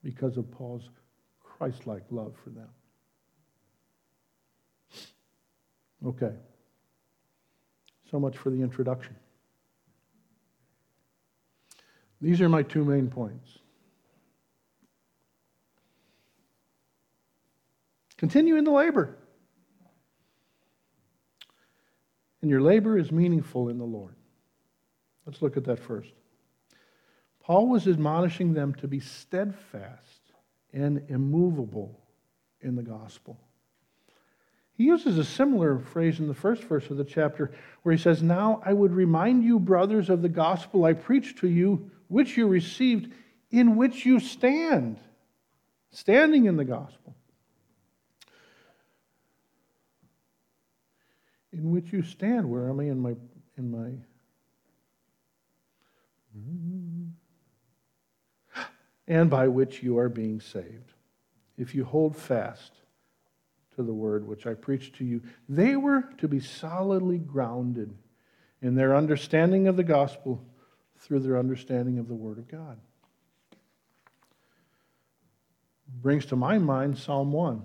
because 0.02 0.36
of 0.36 0.50
Paul's 0.50 0.90
Christ 1.42 1.86
like 1.86 2.02
love 2.10 2.34
for 2.42 2.50
them. 2.50 2.68
Okay. 6.04 6.34
So 8.10 8.20
much 8.20 8.36
for 8.36 8.50
the 8.50 8.60
introduction. 8.60 9.16
These 12.20 12.40
are 12.40 12.48
my 12.48 12.62
two 12.62 12.84
main 12.84 13.08
points. 13.08 13.58
Continue 18.22 18.54
in 18.54 18.62
the 18.62 18.70
labor. 18.70 19.16
And 22.40 22.48
your 22.48 22.60
labor 22.60 22.96
is 22.96 23.10
meaningful 23.10 23.68
in 23.68 23.78
the 23.78 23.84
Lord. 23.84 24.14
Let's 25.26 25.42
look 25.42 25.56
at 25.56 25.64
that 25.64 25.80
first. 25.80 26.12
Paul 27.40 27.66
was 27.66 27.88
admonishing 27.88 28.54
them 28.54 28.74
to 28.74 28.86
be 28.86 29.00
steadfast 29.00 30.20
and 30.72 31.02
immovable 31.08 31.98
in 32.60 32.76
the 32.76 32.84
gospel. 32.84 33.40
He 34.74 34.84
uses 34.84 35.18
a 35.18 35.24
similar 35.24 35.80
phrase 35.80 36.20
in 36.20 36.28
the 36.28 36.32
first 36.32 36.62
verse 36.62 36.88
of 36.90 36.98
the 36.98 37.04
chapter 37.04 37.50
where 37.82 37.92
he 37.92 38.00
says, 38.00 38.22
Now 38.22 38.62
I 38.64 38.72
would 38.72 38.92
remind 38.92 39.42
you, 39.42 39.58
brothers, 39.58 40.08
of 40.08 40.22
the 40.22 40.28
gospel 40.28 40.84
I 40.84 40.92
preached 40.92 41.38
to 41.38 41.48
you, 41.48 41.90
which 42.06 42.36
you 42.36 42.46
received, 42.46 43.12
in 43.50 43.74
which 43.74 44.06
you 44.06 44.20
stand. 44.20 45.00
Standing 45.90 46.44
in 46.44 46.56
the 46.56 46.64
gospel. 46.64 47.16
In 51.52 51.70
which 51.70 51.92
you 51.92 52.02
stand. 52.02 52.50
Where 52.50 52.68
am 52.68 52.80
I 52.80 52.84
in 52.84 53.00
my 53.00 53.14
in 53.58 53.70
my 53.70 53.92
mm-hmm. 56.36 57.08
and 59.06 59.28
by 59.30 59.48
which 59.48 59.82
you 59.82 59.98
are 59.98 60.08
being 60.08 60.40
saved. 60.40 60.92
If 61.58 61.74
you 61.74 61.84
hold 61.84 62.16
fast 62.16 62.72
to 63.76 63.82
the 63.82 63.92
word 63.92 64.26
which 64.26 64.46
I 64.46 64.54
preached 64.54 64.96
to 64.96 65.04
you. 65.04 65.22
They 65.48 65.76
were 65.76 66.02
to 66.18 66.28
be 66.28 66.40
solidly 66.40 67.18
grounded 67.18 67.94
in 68.60 68.74
their 68.74 68.94
understanding 68.94 69.66
of 69.66 69.76
the 69.76 69.84
gospel 69.84 70.44
through 70.98 71.20
their 71.20 71.38
understanding 71.38 71.98
of 71.98 72.08
the 72.08 72.14
word 72.14 72.38
of 72.38 72.48
God. 72.48 72.78
Brings 76.00 76.26
to 76.26 76.36
my 76.36 76.58
mind 76.58 76.98
Psalm 76.98 77.32
1. 77.32 77.64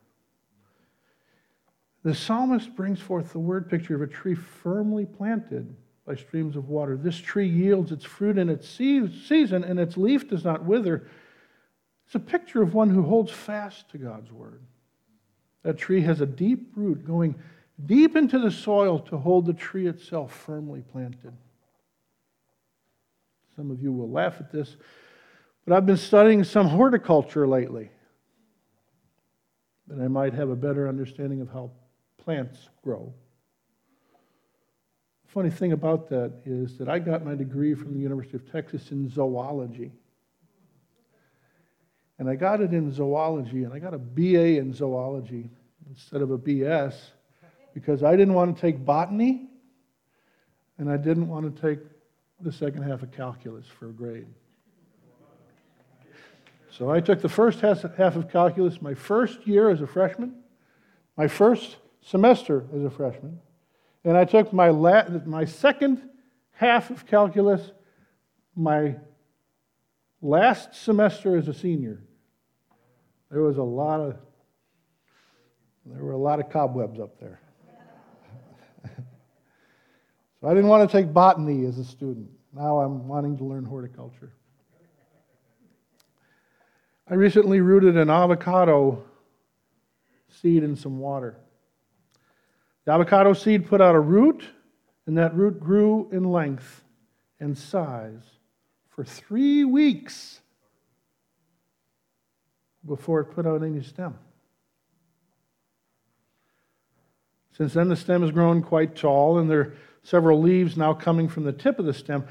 The 2.03 2.15
psalmist 2.15 2.75
brings 2.75 2.99
forth 2.99 3.31
the 3.31 3.39
word 3.39 3.69
picture 3.69 3.95
of 3.95 4.01
a 4.01 4.07
tree 4.07 4.33
firmly 4.35 5.05
planted 5.05 5.75
by 6.05 6.15
streams 6.15 6.55
of 6.55 6.67
water. 6.67 6.97
This 6.97 7.17
tree 7.17 7.47
yields 7.47 7.91
its 7.91 8.03
fruit 8.03 8.37
in 8.37 8.49
its 8.49 8.67
season, 8.67 9.63
and 9.63 9.79
its 9.79 9.97
leaf 9.97 10.27
does 10.27 10.43
not 10.43 10.65
wither. 10.65 11.07
It's 12.05 12.15
a 12.15 12.19
picture 12.19 12.61
of 12.61 12.73
one 12.73 12.89
who 12.89 13.03
holds 13.03 13.31
fast 13.31 13.89
to 13.91 13.97
God's 13.99 14.31
word. 14.31 14.61
That 15.63 15.77
tree 15.77 16.01
has 16.01 16.21
a 16.21 16.25
deep 16.25 16.71
root 16.75 17.05
going 17.05 17.35
deep 17.85 18.15
into 18.15 18.39
the 18.39 18.51
soil 18.51 18.99
to 18.99 19.17
hold 19.17 19.45
the 19.45 19.53
tree 19.53 19.87
itself 19.87 20.33
firmly 20.33 20.83
planted. 20.91 21.33
Some 23.55 23.69
of 23.69 23.81
you 23.81 23.91
will 23.91 24.09
laugh 24.09 24.37
at 24.39 24.51
this, 24.51 24.75
but 25.65 25.75
I've 25.75 25.85
been 25.85 25.97
studying 25.97 26.43
some 26.43 26.67
horticulture 26.67 27.47
lately. 27.47 27.91
That 29.87 30.03
I 30.03 30.07
might 30.07 30.33
have 30.33 30.49
a 30.49 30.55
better 30.55 30.87
understanding 30.87 31.41
of 31.41 31.49
how 31.49 31.71
plants 32.23 32.69
grow. 32.83 33.13
Funny 35.27 35.49
thing 35.49 35.71
about 35.71 36.09
that 36.09 36.33
is 36.45 36.77
that 36.77 36.89
I 36.89 36.99
got 36.99 37.25
my 37.25 37.35
degree 37.35 37.73
from 37.73 37.93
the 37.93 37.99
University 37.99 38.35
of 38.35 38.51
Texas 38.51 38.91
in 38.91 39.09
zoology. 39.09 39.91
And 42.19 42.29
I 42.29 42.35
got 42.35 42.61
it 42.61 42.73
in 42.73 42.91
zoology, 42.91 43.63
and 43.63 43.73
I 43.73 43.79
got 43.79 43.93
a 43.93 43.97
BA 43.97 44.57
in 44.59 44.73
zoology 44.73 45.49
instead 45.89 46.21
of 46.21 46.31
a 46.31 46.37
BS 46.37 46.95
because 47.73 48.03
I 48.03 48.15
didn't 48.15 48.33
want 48.33 48.55
to 48.55 48.61
take 48.61 48.83
botany 48.83 49.47
and 50.77 50.89
I 50.89 50.97
didn't 50.97 51.27
want 51.27 51.55
to 51.55 51.61
take 51.61 51.79
the 52.39 52.51
second 52.51 52.83
half 52.83 53.01
of 53.03 53.11
calculus 53.11 53.67
for 53.67 53.89
a 53.89 53.93
grade. 53.93 54.27
So 56.71 56.89
I 56.89 56.99
took 56.99 57.21
the 57.21 57.29
first 57.29 57.59
half 57.59 57.83
of 57.83 58.29
calculus 58.31 58.81
my 58.81 58.93
first 58.93 59.45
year 59.45 59.69
as 59.69 59.81
a 59.81 59.87
freshman, 59.87 60.35
my 61.17 61.27
first 61.27 61.77
semester 62.01 62.67
as 62.75 62.83
a 62.83 62.89
freshman, 62.89 63.39
and 64.03 64.17
I 64.17 64.25
took 64.25 64.51
my, 64.51 64.69
la- 64.69 65.07
my 65.25 65.45
second 65.45 66.01
half 66.51 66.89
of 66.89 67.05
calculus 67.05 67.71
my 68.55 68.95
last 70.21 70.75
semester 70.75 71.37
as 71.37 71.47
a 71.47 71.53
senior 71.53 72.03
there 73.31 73.41
was 73.41 73.57
a 73.57 73.63
lot 73.63 74.01
of 74.01 74.17
there 75.85 76.03
were 76.03 76.11
a 76.11 76.17
lot 76.17 76.39
of 76.39 76.49
cobwebs 76.51 76.99
up 76.99 77.19
there. 77.19 77.39
so 78.95 80.47
I 80.47 80.49
didn't 80.49 80.67
want 80.67 80.87
to 80.87 80.95
take 80.95 81.11
botany 81.11 81.65
as 81.65 81.79
a 81.79 81.83
student. 81.83 82.29
Now 82.53 82.81
I'm 82.81 83.07
wanting 83.07 83.37
to 83.37 83.43
learn 83.43 83.65
horticulture. 83.65 84.31
I 87.09 87.15
recently 87.15 87.61
rooted 87.61 87.97
an 87.97 88.11
avocado 88.11 89.03
seed 90.29 90.61
in 90.61 90.75
some 90.75 90.99
water. 90.99 91.37
The 92.85 92.91
avocado 92.91 93.33
seed 93.33 93.67
put 93.67 93.81
out 93.81 93.95
a 93.95 93.99
root, 93.99 94.43
and 95.05 95.17
that 95.17 95.35
root 95.35 95.59
grew 95.59 96.09
in 96.11 96.23
length 96.23 96.83
and 97.39 97.57
size 97.57 98.23
for 98.89 99.03
three 99.03 99.63
weeks 99.63 100.41
before 102.85 103.21
it 103.21 103.25
put 103.25 103.45
out 103.45 103.63
any 103.63 103.81
stem. 103.83 104.17
Since 107.57 107.73
then, 107.73 107.89
the 107.89 107.95
stem 107.95 108.21
has 108.21 108.31
grown 108.31 108.63
quite 108.63 108.95
tall, 108.95 109.37
and 109.37 109.49
there 109.49 109.59
are 109.59 109.73
several 110.03 110.41
leaves 110.41 110.77
now 110.77 110.93
coming 110.93 111.27
from 111.27 111.43
the 111.43 111.53
tip 111.53 111.77
of 111.77 111.85
the 111.85 111.93
stem. 111.93 112.25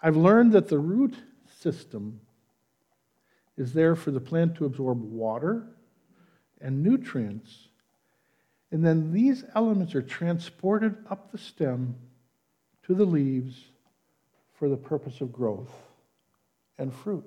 I've 0.00 0.16
learned 0.16 0.52
that 0.52 0.68
the 0.68 0.78
root 0.78 1.14
system 1.58 2.20
is 3.56 3.72
there 3.72 3.96
for 3.96 4.10
the 4.10 4.20
plant 4.20 4.54
to 4.56 4.66
absorb 4.66 5.02
water 5.02 5.66
and 6.60 6.82
nutrients, 6.82 7.65
and 8.70 8.84
then 8.84 9.12
these 9.12 9.44
elements 9.54 9.94
are 9.94 10.02
transported 10.02 10.96
up 11.08 11.30
the 11.30 11.38
stem 11.38 11.94
to 12.84 12.94
the 12.94 13.04
leaves 13.04 13.64
for 14.54 14.68
the 14.68 14.76
purpose 14.76 15.20
of 15.20 15.32
growth 15.32 15.72
and 16.78 16.92
fruit. 16.92 17.24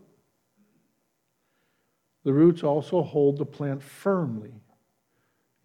The 2.23 2.33
roots 2.33 2.63
also 2.63 3.01
hold 3.01 3.37
the 3.37 3.45
plant 3.45 3.81
firmly 3.81 4.51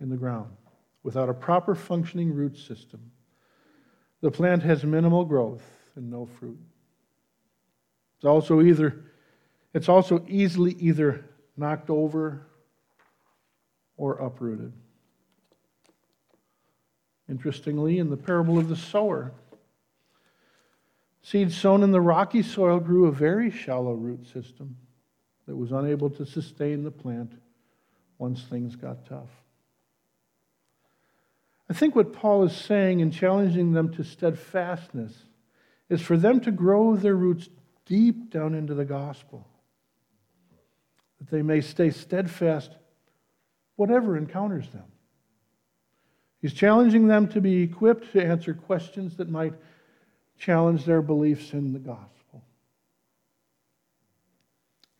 in 0.00 0.08
the 0.08 0.16
ground. 0.16 0.56
Without 1.02 1.28
a 1.28 1.34
proper 1.34 1.74
functioning 1.74 2.32
root 2.32 2.56
system, 2.56 3.10
the 4.20 4.30
plant 4.30 4.62
has 4.62 4.84
minimal 4.84 5.24
growth 5.24 5.62
and 5.96 6.10
no 6.10 6.26
fruit. 6.26 6.58
It's 8.16 8.24
also 8.24 8.62
either 8.62 9.04
it's 9.74 9.88
also 9.88 10.24
easily 10.28 10.76
either 10.78 11.24
knocked 11.56 11.90
over 11.90 12.46
or 13.96 14.14
uprooted. 14.14 14.72
Interestingly, 17.28 17.98
in 17.98 18.10
the 18.10 18.16
parable 18.16 18.58
of 18.58 18.68
the 18.68 18.76
sower, 18.76 19.32
seeds 21.22 21.56
sown 21.56 21.82
in 21.82 21.90
the 21.90 22.00
rocky 22.00 22.42
soil 22.42 22.78
grew 22.78 23.06
a 23.06 23.12
very 23.12 23.50
shallow 23.50 23.94
root 23.94 24.26
system 24.26 24.76
that 25.46 25.56
was 25.56 25.72
unable 25.72 26.10
to 26.10 26.26
sustain 26.26 26.84
the 26.84 26.90
plant 26.90 27.32
once 28.18 28.42
things 28.42 28.76
got 28.76 29.06
tough. 29.06 29.30
I 31.68 31.72
think 31.72 31.96
what 31.96 32.12
Paul 32.12 32.44
is 32.44 32.54
saying 32.54 33.00
in 33.00 33.10
challenging 33.10 33.72
them 33.72 33.92
to 33.94 34.04
steadfastness 34.04 35.14
is 35.88 36.02
for 36.02 36.16
them 36.16 36.40
to 36.40 36.50
grow 36.50 36.94
their 36.94 37.16
roots 37.16 37.48
deep 37.86 38.30
down 38.30 38.54
into 38.54 38.74
the 38.74 38.84
gospel, 38.84 39.46
that 41.18 41.30
they 41.30 41.42
may 41.42 41.60
stay 41.60 41.90
steadfast 41.90 42.70
whatever 43.76 44.16
encounters 44.16 44.68
them. 44.68 44.84
He's 46.44 46.52
challenging 46.52 47.06
them 47.06 47.26
to 47.28 47.40
be 47.40 47.62
equipped 47.62 48.12
to 48.12 48.22
answer 48.22 48.52
questions 48.52 49.16
that 49.16 49.30
might 49.30 49.54
challenge 50.36 50.84
their 50.84 51.00
beliefs 51.00 51.54
in 51.54 51.72
the 51.72 51.78
gospel. 51.78 52.44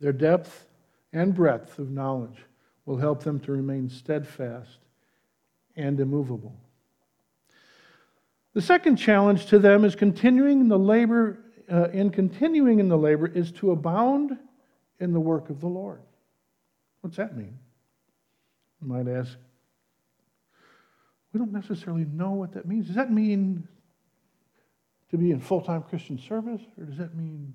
Their 0.01 0.15
depth 0.15 0.65
and 1.13 1.35
breadth 1.35 1.79
of 1.79 1.91
knowledge 1.91 2.39
will 2.87 2.97
help 2.97 3.23
them 3.25 3.41
to 3.41 3.53
remain 3.53 3.91
steadfast 3.91 4.79
and 5.77 6.01
immovable. 6.01 6.57
The 8.55 8.63
second 8.63 8.97
challenge 8.97 9.45
to 9.49 9.59
them 9.59 9.85
is 9.85 9.95
continuing 9.95 10.61
in 10.61 10.69
the 10.69 10.79
labor, 10.79 11.41
uh, 11.71 11.91
in 11.91 12.09
continuing 12.09 12.81
in 12.81 12.89
the 12.89 12.97
labor, 12.97 13.27
is 13.27 13.53
to 13.53 13.73
abound 13.73 14.39
in 14.99 15.13
the 15.13 15.21
work 15.21 15.51
of 15.51 15.61
the 15.61 15.69
Lord. 15.69 16.01
What's 17.03 17.19
that 17.19 17.37
mean? 17.37 17.59
You 18.81 18.89
might 18.89 19.09
ask. 19.09 19.37
We 21.35 21.39
don't 21.39 21.53
necessarily 21.53 22.07
know 22.07 22.31
what 22.31 22.53
that 22.53 22.67
means. 22.67 22.87
Does 22.87 22.97
that 22.97 23.13
mean 23.13 23.69
to 25.11 25.19
be 25.19 25.31
in 25.31 25.41
full 25.41 25.61
time 25.61 25.83
Christian 25.83 26.19
service, 26.19 26.63
or 26.79 26.85
does 26.85 26.97
that 26.97 27.15
mean 27.15 27.55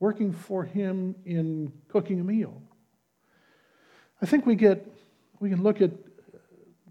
working 0.00 0.32
for 0.32 0.64
him 0.64 1.14
in 1.24 1.72
cooking 1.88 2.20
a 2.20 2.24
meal. 2.24 2.62
I 4.20 4.26
think 4.26 4.46
we 4.46 4.54
get 4.54 4.86
we 5.40 5.50
can 5.50 5.62
look 5.62 5.82
at 5.82 5.90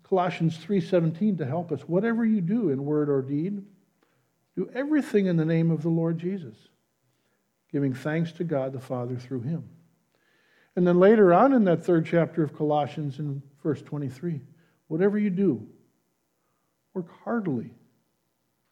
Colossians 0.04 0.58
3:17 0.58 1.38
to 1.38 1.46
help 1.46 1.72
us. 1.72 1.88
Whatever 1.88 2.26
you 2.26 2.42
do 2.42 2.70
in 2.70 2.86
word 2.86 3.10
or 3.10 3.22
deed, 3.22 3.66
do 4.56 4.70
everything 4.74 5.26
in 5.26 5.38
the 5.38 5.46
name 5.46 5.72
of 5.72 5.82
the 5.82 5.90
Lord 5.90 6.18
Jesus, 6.18 6.56
giving 7.72 7.94
thanks 7.94 8.32
to 8.34 8.44
God 8.44 8.74
the 8.74 8.80
Father 8.80 9.16
through 9.16 9.42
him. 9.42 9.68
And 10.76 10.86
then 10.86 11.00
later 11.00 11.34
on 11.34 11.54
in 11.54 11.64
that 11.66 11.84
third 11.84 12.06
chapter 12.06 12.44
of 12.44 12.56
Colossians 12.56 13.20
in 13.20 13.42
verse 13.64 13.82
23, 13.82 14.42
whatever 14.88 15.18
you 15.18 15.30
do, 15.30 15.68
work 16.96 17.08
heartily 17.24 17.72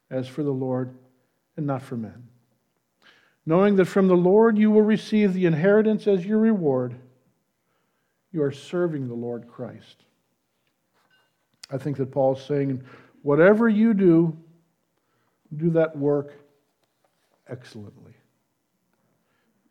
as 0.10 0.28
for 0.28 0.44
the 0.44 0.52
Lord 0.52 0.96
and 1.58 1.68
not 1.68 1.84
for 1.84 1.98
men. 1.98 2.30
Knowing 3.46 3.76
that 3.76 3.86
from 3.86 4.08
the 4.08 4.16
Lord 4.16 4.58
you 4.58 4.72
will 4.72 4.82
receive 4.82 5.34
the 5.34 5.46
inheritance 5.46 6.08
as 6.08 6.26
your 6.26 6.40
reward, 6.40 6.96
you 8.32 8.42
are 8.42 8.52
serving 8.52 9.08
the 9.08 9.14
Lord 9.14 9.48
Christ. 9.50 10.06
I 11.70 11.78
think 11.78 11.98
that 11.98 12.12
Paul 12.12 12.38
is 12.38 12.44
saying, 12.44 12.82
whatever 13.22 13.68
you 13.68 13.94
do, 13.94 14.38
do 15.58 15.70
that 15.72 15.96
work 15.98 16.34
excellently 17.50 18.14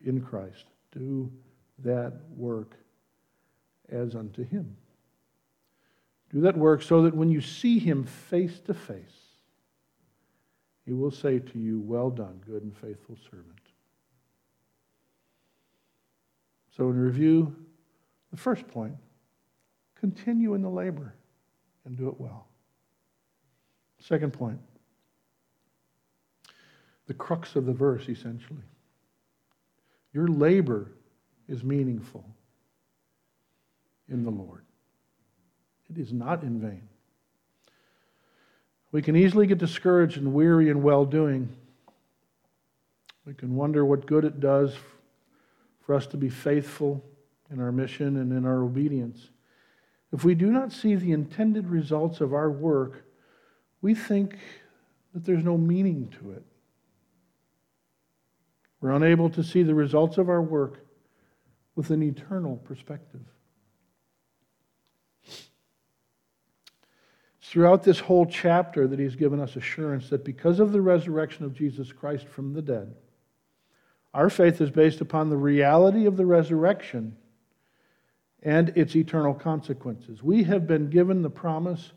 in 0.04 0.20
Christ. 0.20 0.66
Do 0.92 1.32
that 1.78 2.12
work 2.36 2.76
as 3.88 4.14
unto 4.14 4.44
him. 4.44 4.76
Do 6.32 6.40
that 6.42 6.56
work 6.56 6.82
so 6.82 7.02
that 7.02 7.14
when 7.14 7.30
you 7.30 7.40
see 7.40 7.78
him 7.78 8.04
face 8.04 8.60
to 8.60 8.74
face, 8.74 9.22
he 10.86 10.92
will 10.92 11.10
say 11.10 11.38
to 11.38 11.58
you, 11.58 11.80
Well 11.80 12.10
done, 12.10 12.40
good 12.46 12.62
and 12.62 12.76
faithful 12.76 13.16
servant. 13.30 13.58
So, 16.76 16.88
in 16.88 16.98
review, 16.98 17.54
the 18.30 18.38
first 18.38 18.66
point 18.66 18.96
continue 19.94 20.54
in 20.54 20.62
the 20.62 20.70
labor 20.70 21.14
and 21.84 21.96
do 21.96 22.08
it 22.08 22.18
well. 22.18 22.48
Second 24.00 24.32
point 24.32 24.58
the 27.06 27.14
crux 27.14 27.56
of 27.56 27.66
the 27.66 27.72
verse, 27.72 28.08
essentially. 28.08 28.62
Your 30.12 30.28
labor 30.28 30.92
is 31.48 31.62
meaningful 31.64 32.24
in 34.08 34.24
the 34.24 34.30
Lord, 34.30 34.64
it 35.92 36.00
is 36.00 36.12
not 36.12 36.42
in 36.42 36.60
vain. 36.60 36.88
We 38.92 39.02
can 39.02 39.16
easily 39.16 39.46
get 39.46 39.58
discouraged 39.58 40.18
and 40.18 40.34
weary 40.34 40.68
in 40.68 40.82
well 40.82 41.04
doing. 41.04 41.54
We 43.26 43.34
can 43.34 43.54
wonder 43.54 43.84
what 43.84 44.06
good 44.06 44.24
it 44.24 44.40
does 44.40 44.74
for 45.86 45.94
us 45.94 46.06
to 46.08 46.16
be 46.16 46.28
faithful 46.28 47.02
in 47.50 47.60
our 47.60 47.72
mission 47.72 48.16
and 48.16 48.32
in 48.32 48.44
our 48.46 48.62
obedience. 48.62 49.30
If 50.12 50.24
we 50.24 50.34
do 50.34 50.50
not 50.50 50.72
see 50.72 50.94
the 50.94 51.12
intended 51.12 51.68
results 51.68 52.20
of 52.20 52.34
our 52.34 52.50
work, 52.50 53.04
we 53.80 53.94
think 53.94 54.36
that 55.14 55.24
there's 55.24 55.44
no 55.44 55.56
meaning 55.56 56.12
to 56.20 56.32
it. 56.32 56.44
We're 58.80 58.92
unable 58.92 59.30
to 59.30 59.42
see 59.42 59.62
the 59.62 59.74
results 59.74 60.18
of 60.18 60.28
our 60.28 60.42
work 60.42 60.84
with 61.76 61.90
an 61.90 62.02
eternal 62.02 62.56
perspective. 62.56 63.22
Throughout 67.52 67.82
this 67.82 67.98
whole 67.98 68.24
chapter 68.24 68.86
that 68.88 68.98
he's 68.98 69.14
given 69.14 69.38
us 69.38 69.56
assurance 69.56 70.08
that 70.08 70.24
because 70.24 70.58
of 70.58 70.72
the 70.72 70.80
resurrection 70.80 71.44
of 71.44 71.52
Jesus 71.52 71.92
Christ 71.92 72.26
from 72.26 72.54
the 72.54 72.62
dead, 72.62 72.94
our 74.14 74.30
faith 74.30 74.62
is 74.62 74.70
based 74.70 75.02
upon 75.02 75.28
the 75.28 75.36
reality 75.36 76.06
of 76.06 76.16
the 76.16 76.24
resurrection 76.24 77.14
and 78.42 78.70
its 78.70 78.96
eternal 78.96 79.34
consequences. 79.34 80.22
We 80.22 80.44
have 80.44 80.66
been 80.66 80.88
given 80.88 81.20
the 81.20 81.28
promise 81.28 81.92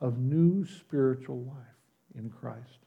of 0.00 0.20
new 0.20 0.64
spiritual 0.64 1.42
life 1.42 2.14
in 2.14 2.30
Christ. 2.30 2.78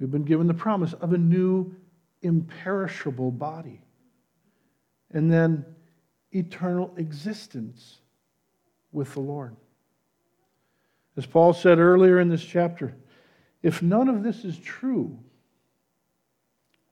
We've 0.00 0.10
been 0.10 0.24
given 0.24 0.48
the 0.48 0.52
promise 0.52 0.94
of 0.94 1.12
a 1.12 1.18
new 1.18 1.76
imperishable 2.22 3.30
body. 3.30 3.82
And 5.12 5.32
then 5.32 5.64
eternal 6.32 6.92
existence 6.96 7.99
with 8.92 9.14
the 9.14 9.20
Lord. 9.20 9.56
As 11.16 11.26
Paul 11.26 11.52
said 11.52 11.78
earlier 11.78 12.18
in 12.18 12.28
this 12.28 12.44
chapter, 12.44 12.94
if 13.62 13.82
none 13.82 14.08
of 14.08 14.22
this 14.22 14.44
is 14.44 14.58
true, 14.58 15.18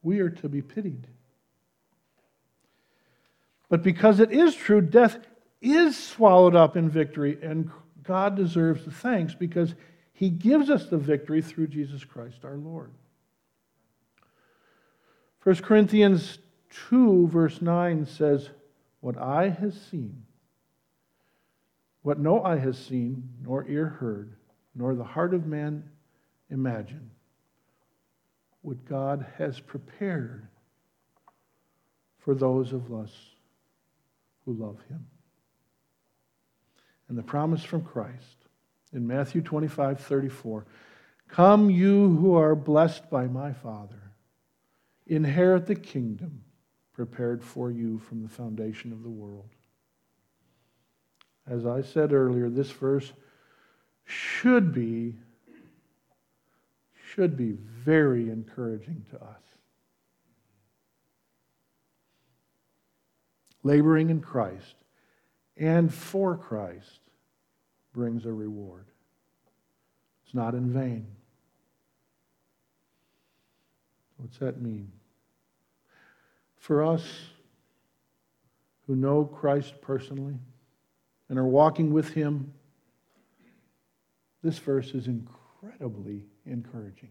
we 0.03 0.21
are 0.21 0.31
to 0.31 0.49
be 0.49 0.63
pitied. 0.63 1.07
But 3.69 3.83
because 3.83 4.21
it 4.21 4.33
is 4.33 4.55
true, 4.55 4.81
death 4.81 5.19
is 5.61 5.97
swallowed 5.97 6.55
up 6.55 6.77
in 6.77 6.89
victory, 6.89 7.39
and 7.43 7.71
God 8.03 8.37
deserves 8.37 8.85
the 8.85 8.91
thanks 8.91 9.35
because 9.35 9.75
he 10.13 10.31
gives 10.31 10.71
us 10.71 10.87
the 10.87 10.99
victory 10.99 11.43
through 11.43 11.69
Jesus 11.69 12.05
Christ 12.05 12.45
our 12.45 12.57
Lord. 12.57 12.91
1 15.43 15.57
Corinthians 15.57 16.39
2, 16.89 17.29
verse 17.29 17.63
9 17.63 18.07
says, 18.07 18.51
What 19.01 19.17
I 19.17 19.49
has 19.49 19.81
seen, 19.91 20.25
what 22.03 22.19
no 22.19 22.43
eye 22.43 22.59
has 22.59 22.79
seen, 22.79 23.29
nor 23.43 23.67
ear 23.69 23.87
heard, 23.87 24.37
nor 24.75 24.95
the 24.95 25.05
heart 25.05 25.35
of 25.35 25.47
man 25.47 25.85
imagined, 26.51 27.11
what 28.63 28.85
God 28.85 29.27
has 29.37 29.61
prepared 29.61 30.47
for 32.19 32.35
those 32.35 32.73
of 32.73 32.93
us 32.93 33.13
who 34.45 34.53
love 34.53 34.79
him. 34.89 35.07
And 37.09 37.17
the 37.17 37.23
promise 37.23 37.65
from 37.65 37.83
Christ 37.83 38.37
in 38.93 39.07
Matthew 39.07 39.41
25 39.41 40.01
34 40.01 40.67
Come, 41.29 41.69
you 41.69 42.17
who 42.17 42.35
are 42.35 42.55
blessed 42.55 43.11
by 43.11 43.27
my 43.27 43.53
Father, 43.53 44.13
inherit 45.07 45.67
the 45.67 45.75
kingdom 45.75 46.43
prepared 46.93 47.45
for 47.45 47.71
you 47.71 47.99
from 47.99 48.23
the 48.23 48.29
foundation 48.29 48.93
of 48.93 49.03
the 49.03 49.11
world. 49.11 49.51
As 51.49 51.65
I 51.65 51.81
said 51.81 52.13
earlier, 52.13 52.51
this 52.51 52.71
verse 52.71 53.13
should 54.05 54.73
be 54.73 55.15
should 57.15 57.37
be 57.37 57.53
very 57.53 58.31
encouraging 58.31 59.05
to 59.11 59.17
us. 59.17 59.41
Laboring 63.63 64.11
in 64.11 64.21
Christ 64.21 64.77
and 65.57 65.93
for 65.93 66.37
Christ 66.37 67.01
brings 67.93 68.27
a 68.27 68.33
reward. 68.33 68.87
It's 70.25 70.35
not 70.35 70.55
in 70.55 70.71
vain. 70.71 71.07
What's 74.19 74.39
that 74.39 74.61
mean? 74.61 74.93
For 76.57 76.85
us 76.85 77.05
who 78.87 78.95
know 78.95 79.25
Christ 79.25 79.81
personally 79.81 80.39
and 81.29 81.39
are 81.39 81.47
walking 81.47 81.93
with 81.93 82.15
Him, 82.15 82.53
this 84.43 84.59
verse 84.59 84.93
is 84.93 85.07
incredibly 85.07 86.25
encouraging. 86.47 87.11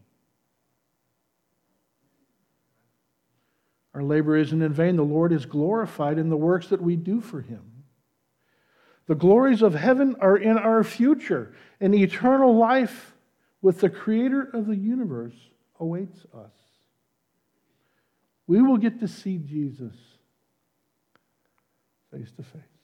Our 3.94 4.02
labor 4.02 4.36
isn't 4.36 4.62
in 4.62 4.72
vain. 4.72 4.96
The 4.96 5.02
Lord 5.02 5.32
is 5.32 5.44
glorified 5.44 6.18
in 6.18 6.28
the 6.28 6.36
works 6.36 6.68
that 6.68 6.80
we 6.80 6.96
do 6.96 7.20
for 7.20 7.40
Him. 7.40 7.62
The 9.06 9.14
glories 9.14 9.62
of 9.62 9.74
heaven 9.74 10.16
are 10.20 10.36
in 10.36 10.58
our 10.58 10.84
future, 10.84 11.54
and 11.80 11.94
eternal 11.94 12.56
life 12.56 13.14
with 13.62 13.80
the 13.80 13.88
Creator 13.88 14.50
of 14.52 14.66
the 14.66 14.76
universe 14.76 15.34
awaits 15.80 16.26
us. 16.34 16.52
We 18.46 18.62
will 18.62 18.76
get 18.76 19.00
to 19.00 19.08
see 19.08 19.38
Jesus 19.38 19.94
face 22.12 22.30
to 22.32 22.42
face. 22.42 22.77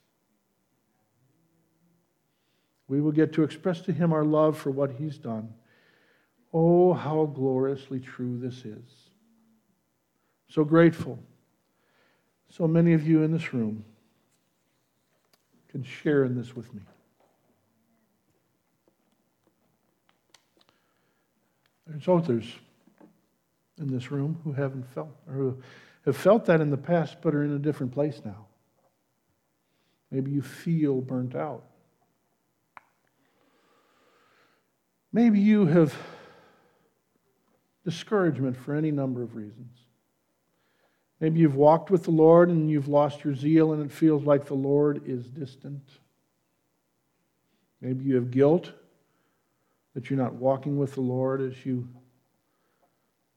We 2.88 3.00
will 3.00 3.12
get 3.12 3.32
to 3.34 3.42
express 3.42 3.80
to 3.82 3.92
Him 3.92 4.12
our 4.12 4.24
love 4.24 4.58
for 4.58 4.70
what 4.70 4.92
He's 4.92 5.18
done. 5.18 5.52
Oh, 6.52 6.92
how 6.92 7.26
gloriously 7.26 8.00
true 8.00 8.38
this 8.38 8.64
is. 8.64 8.84
So 10.48 10.64
grateful. 10.64 11.18
So 12.48 12.68
many 12.68 12.92
of 12.92 13.06
you 13.06 13.22
in 13.22 13.32
this 13.32 13.52
room 13.52 13.84
can 15.68 15.82
share 15.82 16.24
in 16.24 16.36
this 16.36 16.54
with 16.54 16.72
me. 16.72 16.82
There's 21.86 22.06
others 22.06 22.44
in 23.78 23.88
this 23.88 24.10
room 24.10 24.38
who 24.44 24.52
haven't 24.52 24.86
felt 24.94 25.10
or 25.28 25.34
who 25.34 25.62
have 26.04 26.16
felt 26.16 26.44
that 26.46 26.60
in 26.60 26.70
the 26.70 26.76
past 26.76 27.16
but 27.20 27.34
are 27.34 27.42
in 27.42 27.52
a 27.52 27.58
different 27.58 27.92
place 27.92 28.20
now. 28.24 28.46
Maybe 30.10 30.30
you 30.30 30.42
feel 30.42 31.00
burnt 31.00 31.34
out. 31.34 31.64
Maybe 35.14 35.38
you 35.38 35.66
have 35.66 35.96
discouragement 37.84 38.56
for 38.56 38.74
any 38.74 38.90
number 38.90 39.22
of 39.22 39.36
reasons. 39.36 39.78
Maybe 41.20 41.38
you've 41.38 41.54
walked 41.54 41.88
with 41.88 42.02
the 42.02 42.10
Lord 42.10 42.48
and 42.50 42.68
you've 42.68 42.88
lost 42.88 43.22
your 43.22 43.36
zeal 43.36 43.72
and 43.72 43.84
it 43.84 43.92
feels 43.92 44.24
like 44.24 44.46
the 44.46 44.54
Lord 44.54 45.02
is 45.06 45.28
distant. 45.28 45.88
Maybe 47.80 48.04
you 48.04 48.16
have 48.16 48.32
guilt 48.32 48.72
that 49.94 50.10
you're 50.10 50.18
not 50.18 50.34
walking 50.34 50.78
with 50.78 50.94
the 50.94 51.00
Lord 51.00 51.40
as 51.40 51.64
you 51.64 51.88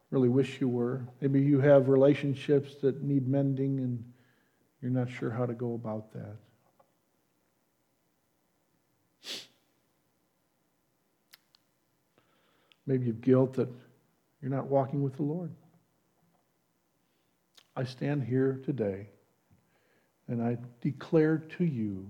really 0.10 0.30
wish 0.30 0.60
you 0.60 0.68
were. 0.68 1.06
Maybe 1.22 1.42
you 1.42 1.60
have 1.60 1.90
relationships 1.90 2.74
that 2.82 3.04
need 3.04 3.28
mending 3.28 3.82
and 3.82 4.04
you're 4.82 4.90
not 4.90 5.12
sure 5.12 5.30
how 5.30 5.46
to 5.46 5.54
go 5.54 5.76
about 5.76 6.12
that. 6.14 6.38
Maybe 12.88 13.08
have 13.08 13.22
guilt 13.22 13.54
that 13.56 13.70
you're 14.42 14.50
not 14.50 14.68
walking 14.68 15.04
with 15.04 15.18
the 15.18 15.24
Lord. 15.24 15.52
I 17.76 17.84
stand 17.84 18.24
here 18.24 18.60
today 18.66 19.10
and 20.28 20.42
I 20.42 20.58
declare 20.82 21.38
to 21.58 21.66
you 21.66 22.10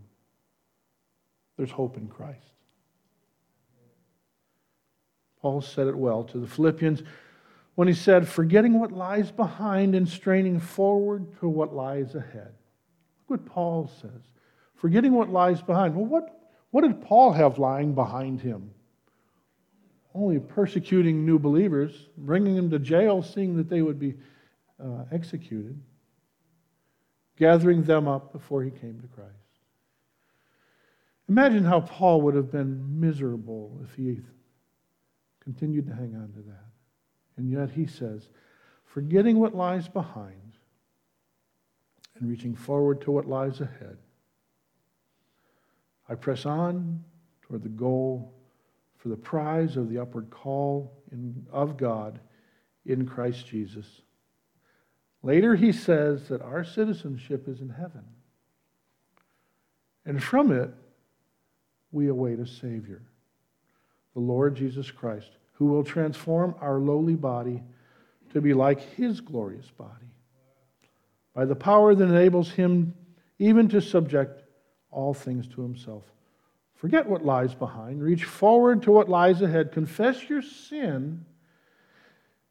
there's 1.57 1.71
hope 1.71 1.97
in 1.97 2.07
Christ. 2.07 2.53
Paul 5.41 5.61
said 5.61 5.87
it 5.87 5.97
well 5.97 6.23
to 6.25 6.39
the 6.39 6.47
Philippians 6.47 7.03
when 7.75 7.87
he 7.87 7.93
said, 7.93 8.27
Forgetting 8.27 8.79
what 8.79 8.91
lies 8.91 9.31
behind 9.31 9.95
and 9.95 10.07
straining 10.07 10.59
forward 10.59 11.39
to 11.39 11.49
what 11.49 11.73
lies 11.73 12.15
ahead. 12.15 12.53
Look 13.27 13.41
what 13.41 13.45
Paul 13.45 13.91
says. 14.01 14.21
Forgetting 14.75 15.13
what 15.13 15.29
lies 15.29 15.61
behind. 15.61 15.95
Well, 15.95 16.05
what, 16.05 16.51
what 16.71 16.81
did 16.81 17.01
Paul 17.01 17.33
have 17.33 17.59
lying 17.59 17.93
behind 17.93 18.41
him? 18.41 18.71
Only 20.17 20.39
persecuting 20.39 21.25
new 21.25 21.37
believers, 21.37 22.07
bringing 22.17 22.55
them 22.55 22.71
to 22.71 22.79
jail, 22.79 23.21
seeing 23.21 23.55
that 23.57 23.69
they 23.69 23.83
would 23.83 23.99
be 23.99 24.15
uh, 24.83 25.03
executed, 25.11 25.79
gathering 27.37 27.83
them 27.83 28.07
up 28.07 28.33
before 28.33 28.63
he 28.63 28.71
came 28.71 28.99
to 28.99 29.07
Christ. 29.07 29.31
Imagine 31.29 31.63
how 31.63 31.81
Paul 31.81 32.21
would 32.21 32.33
have 32.33 32.51
been 32.51 32.99
miserable 32.99 33.79
if 33.83 33.93
he 33.93 34.21
continued 35.39 35.85
to 35.85 35.93
hang 35.93 36.15
on 36.15 36.31
to 36.33 36.41
that. 36.47 36.65
And 37.35 37.51
yet 37.51 37.69
he 37.69 37.85
says, 37.85 38.29
forgetting 38.85 39.37
what 39.37 39.53
lies 39.53 39.87
behind 39.87 40.53
and 42.17 42.27
reaching 42.27 42.55
forward 42.55 43.01
to 43.01 43.11
what 43.11 43.27
lies 43.27 43.61
ahead, 43.61 43.97
I 46.09 46.15
press 46.15 46.47
on 46.47 47.03
toward 47.43 47.61
the 47.61 47.69
goal 47.69 48.33
for 48.97 49.09
the 49.09 49.15
prize 49.15 49.77
of 49.77 49.89
the 49.89 49.99
upward 49.99 50.29
call 50.29 50.91
in, 51.11 51.45
of 51.51 51.77
God 51.77 52.19
in 52.85 53.05
Christ 53.05 53.47
Jesus. 53.47 53.85
Later, 55.23 55.55
he 55.55 55.71
says 55.71 56.27
that 56.29 56.41
our 56.41 56.63
citizenship 56.63 57.47
is 57.47 57.61
in 57.61 57.69
heaven. 57.69 58.03
And 60.05 60.23
from 60.23 60.51
it, 60.51 60.71
we 61.91 62.07
await 62.07 62.39
a 62.39 62.47
Savior, 62.47 63.01
the 64.13 64.19
Lord 64.19 64.55
Jesus 64.55 64.89
Christ, 64.89 65.31
who 65.53 65.65
will 65.65 65.83
transform 65.83 66.55
our 66.61 66.79
lowly 66.79 67.15
body 67.15 67.61
to 68.33 68.41
be 68.41 68.53
like 68.53 68.79
his 68.95 69.21
glorious 69.21 69.69
body 69.77 69.91
by 71.33 71.45
the 71.45 71.55
power 71.55 71.93
that 71.93 72.03
enables 72.03 72.51
him 72.51 72.93
even 73.39 73.67
to 73.69 73.81
subject 73.81 74.43
all 74.91 75.13
things 75.13 75.47
to 75.47 75.61
himself. 75.61 76.03
Forget 76.77 77.09
what 77.09 77.25
lies 77.25 77.55
behind, 77.55 78.03
reach 78.03 78.23
forward 78.23 78.83
to 78.83 78.91
what 78.91 79.09
lies 79.09 79.41
ahead, 79.41 79.71
confess 79.71 80.29
your 80.29 80.43
sin, 80.43 81.25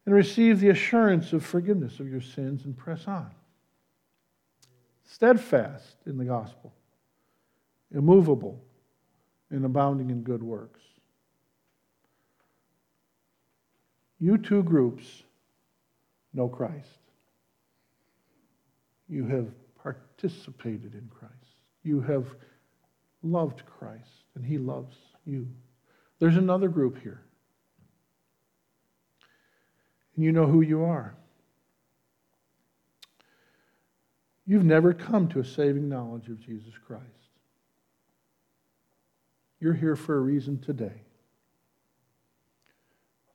and 0.04 0.14
receive 0.14 0.58
the 0.58 0.68
assurance 0.68 1.32
of 1.32 1.44
forgiveness 1.44 2.00
of 2.00 2.08
your 2.08 2.20
sins 2.20 2.64
and 2.64 2.76
press 2.76 3.06
on. 3.06 3.30
Steadfast 5.04 5.96
in 6.06 6.18
the 6.18 6.24
gospel, 6.24 6.72
immovable 7.92 8.60
and 9.50 9.64
abounding 9.64 10.10
in 10.10 10.22
good 10.22 10.42
works. 10.42 10.80
You 14.18 14.38
two 14.38 14.64
groups 14.64 15.22
know 16.34 16.48
Christ. 16.48 16.98
You 19.08 19.24
have 19.26 19.46
participated 19.80 20.94
in 20.94 21.08
Christ. 21.10 21.32
You 21.84 22.00
have 22.00 22.26
loved 23.26 23.64
Christ, 23.66 24.24
and 24.34 24.44
He 24.44 24.58
loves 24.58 24.96
you. 25.24 25.48
There's 26.18 26.36
another 26.36 26.68
group 26.68 27.02
here. 27.02 27.20
And 30.14 30.24
you 30.24 30.32
know 30.32 30.46
who 30.46 30.62
you 30.62 30.84
are. 30.84 31.14
You've 34.46 34.64
never 34.64 34.94
come 34.94 35.28
to 35.28 35.40
a 35.40 35.44
saving 35.44 35.88
knowledge 35.88 36.28
of 36.28 36.40
Jesus 36.40 36.72
Christ. 36.86 37.02
You're 39.60 39.74
here 39.74 39.96
for 39.96 40.16
a 40.16 40.20
reason 40.20 40.60
today 40.60 41.02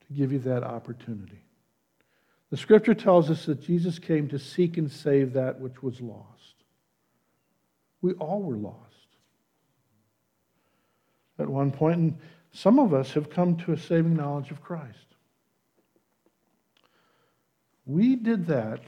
to 0.07 0.13
give 0.13 0.31
you 0.31 0.39
that 0.39 0.63
opportunity. 0.63 1.43
The 2.49 2.57
scripture 2.57 2.93
tells 2.93 3.29
us 3.29 3.45
that 3.45 3.61
Jesus 3.61 3.99
came 3.99 4.27
to 4.29 4.39
seek 4.39 4.77
and 4.77 4.91
save 4.91 5.33
that 5.33 5.59
which 5.59 5.83
was 5.83 5.99
lost. 6.01 6.55
We 8.01 8.13
all 8.13 8.41
were 8.41 8.57
lost 8.57 8.90
at 11.41 11.49
one 11.49 11.71
point, 11.71 11.97
and 11.97 12.17
some 12.51 12.79
of 12.79 12.93
us 12.93 13.11
have 13.13 13.29
come 13.29 13.55
to 13.57 13.73
a 13.73 13.77
saving 13.77 14.15
knowledge 14.15 14.51
of 14.51 14.61
Christ. 14.61 14.97
We 17.85 18.15
did 18.15 18.47
that 18.47 18.81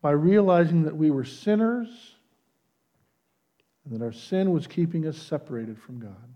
by 0.00 0.10
realizing 0.10 0.82
that 0.82 0.96
we 0.96 1.10
were 1.10 1.24
sinners 1.24 1.88
and 3.84 3.98
that 3.98 4.04
our 4.04 4.12
sin 4.12 4.50
was 4.50 4.66
keeping 4.66 5.06
us 5.06 5.16
separated 5.16 5.78
from 5.78 6.00
God. 6.00 6.28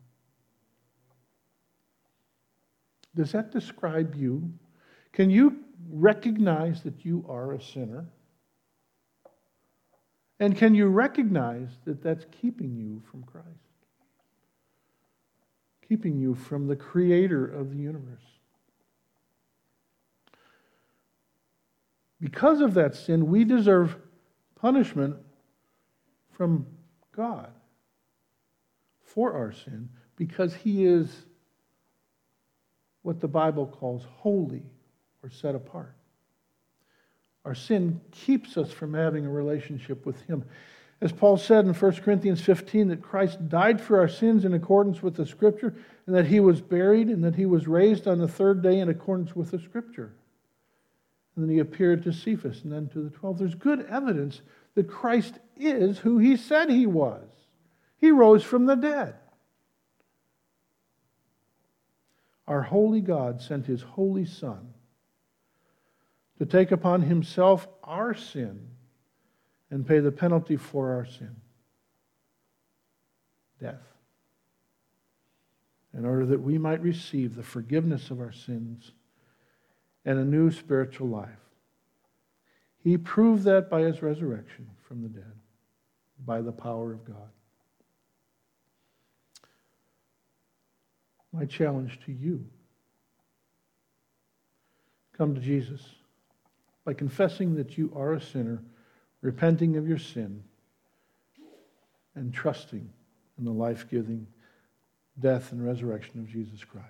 Does 3.14 3.32
that 3.32 3.50
describe 3.50 4.14
you? 4.14 4.52
Can 5.12 5.30
you 5.30 5.58
recognize 5.90 6.82
that 6.82 7.04
you 7.04 7.24
are 7.28 7.52
a 7.52 7.60
sinner? 7.60 8.06
And 10.38 10.56
can 10.56 10.74
you 10.74 10.88
recognize 10.88 11.70
that 11.84 12.02
that's 12.02 12.26
keeping 12.30 12.76
you 12.76 13.02
from 13.10 13.22
Christ? 13.22 13.46
Keeping 15.88 16.18
you 16.18 16.34
from 16.34 16.66
the 16.66 16.76
creator 16.76 17.46
of 17.46 17.70
the 17.70 17.76
universe. 17.76 18.22
Because 22.20 22.60
of 22.60 22.74
that 22.74 22.94
sin, 22.94 23.26
we 23.26 23.44
deserve 23.44 23.96
punishment 24.54 25.16
from 26.32 26.66
God 27.14 27.52
for 29.02 29.34
our 29.34 29.52
sin 29.52 29.88
because 30.16 30.54
He 30.54 30.84
is 30.84 31.26
what 33.02 33.20
the 33.20 33.28
Bible 33.28 33.66
calls 33.66 34.04
holy 34.18 34.64
or 35.22 35.30
set 35.30 35.54
apart. 35.54 35.94
Our 37.44 37.54
sin 37.54 38.00
keeps 38.10 38.56
us 38.56 38.72
from 38.72 38.92
having 38.92 39.24
a 39.24 39.30
relationship 39.30 40.04
with 40.04 40.20
Him. 40.22 40.44
As 41.00 41.12
Paul 41.12 41.36
said 41.36 41.66
in 41.66 41.74
1 41.74 41.92
Corinthians 41.96 42.40
15, 42.40 42.88
that 42.88 43.02
Christ 43.02 43.48
died 43.48 43.80
for 43.80 43.98
our 43.98 44.08
sins 44.08 44.44
in 44.44 44.54
accordance 44.54 45.02
with 45.02 45.14
the 45.14 45.26
Scripture, 45.26 45.74
and 46.06 46.14
that 46.14 46.26
He 46.26 46.40
was 46.40 46.60
buried, 46.60 47.08
and 47.08 47.22
that 47.22 47.34
He 47.36 47.46
was 47.46 47.68
raised 47.68 48.08
on 48.08 48.18
the 48.18 48.28
third 48.28 48.62
day 48.62 48.78
in 48.78 48.88
accordance 48.88 49.36
with 49.36 49.50
the 49.50 49.58
Scripture. 49.58 50.14
And 51.34 51.44
then 51.44 51.52
He 51.52 51.60
appeared 51.60 52.02
to 52.04 52.12
Cephas 52.12 52.62
and 52.64 52.72
then 52.72 52.88
to 52.88 53.02
the 53.02 53.10
twelve. 53.10 53.38
There's 53.38 53.54
good 53.54 53.86
evidence 53.90 54.40
that 54.76 54.88
Christ 54.88 55.38
is 55.56 55.98
who 55.98 56.18
he 56.18 56.36
said 56.36 56.70
he 56.70 56.86
was. 56.86 57.24
He 57.98 58.10
rose 58.10 58.44
from 58.44 58.66
the 58.66 58.76
dead. 58.76 59.14
Our 62.46 62.62
holy 62.62 63.00
God 63.00 63.40
sent 63.40 63.66
his 63.66 63.82
holy 63.82 64.26
Son 64.26 64.74
to 66.38 66.46
take 66.46 66.70
upon 66.70 67.02
himself 67.02 67.66
our 67.82 68.14
sin 68.14 68.68
and 69.70 69.86
pay 69.86 69.98
the 70.00 70.12
penalty 70.12 70.56
for 70.56 70.92
our 70.94 71.06
sin 71.06 71.34
death. 73.60 73.80
In 75.96 76.04
order 76.04 76.26
that 76.26 76.42
we 76.42 76.58
might 76.58 76.82
receive 76.82 77.34
the 77.34 77.42
forgiveness 77.42 78.10
of 78.10 78.20
our 78.20 78.32
sins 78.32 78.92
and 80.04 80.18
a 80.18 80.24
new 80.24 80.50
spiritual 80.50 81.08
life. 81.08 81.28
He 82.84 82.98
proved 82.98 83.44
that 83.44 83.70
by 83.70 83.80
his 83.80 84.02
resurrection 84.02 84.68
from 84.86 85.02
the 85.02 85.08
dead, 85.08 85.32
by 86.24 86.42
the 86.42 86.52
power 86.52 86.92
of 86.92 87.04
God. 87.04 87.30
My 91.32 91.46
challenge 91.46 91.98
to 92.06 92.12
you 92.12 92.44
come 95.16 95.34
to 95.34 95.40
Jesus 95.40 95.80
by 96.84 96.92
confessing 96.92 97.56
that 97.56 97.76
you 97.76 97.90
are 97.96 98.12
a 98.12 98.20
sinner, 98.20 98.62
repenting 99.26 99.76
of 99.76 99.88
your 99.88 99.98
sin, 99.98 100.40
and 102.14 102.32
trusting 102.32 102.88
in 103.36 103.44
the 103.44 103.50
life 103.50 103.90
giving 103.90 104.24
death 105.18 105.50
and 105.50 105.66
resurrection 105.66 106.20
of 106.20 106.28
Jesus 106.28 106.62
Christ. 106.62 106.86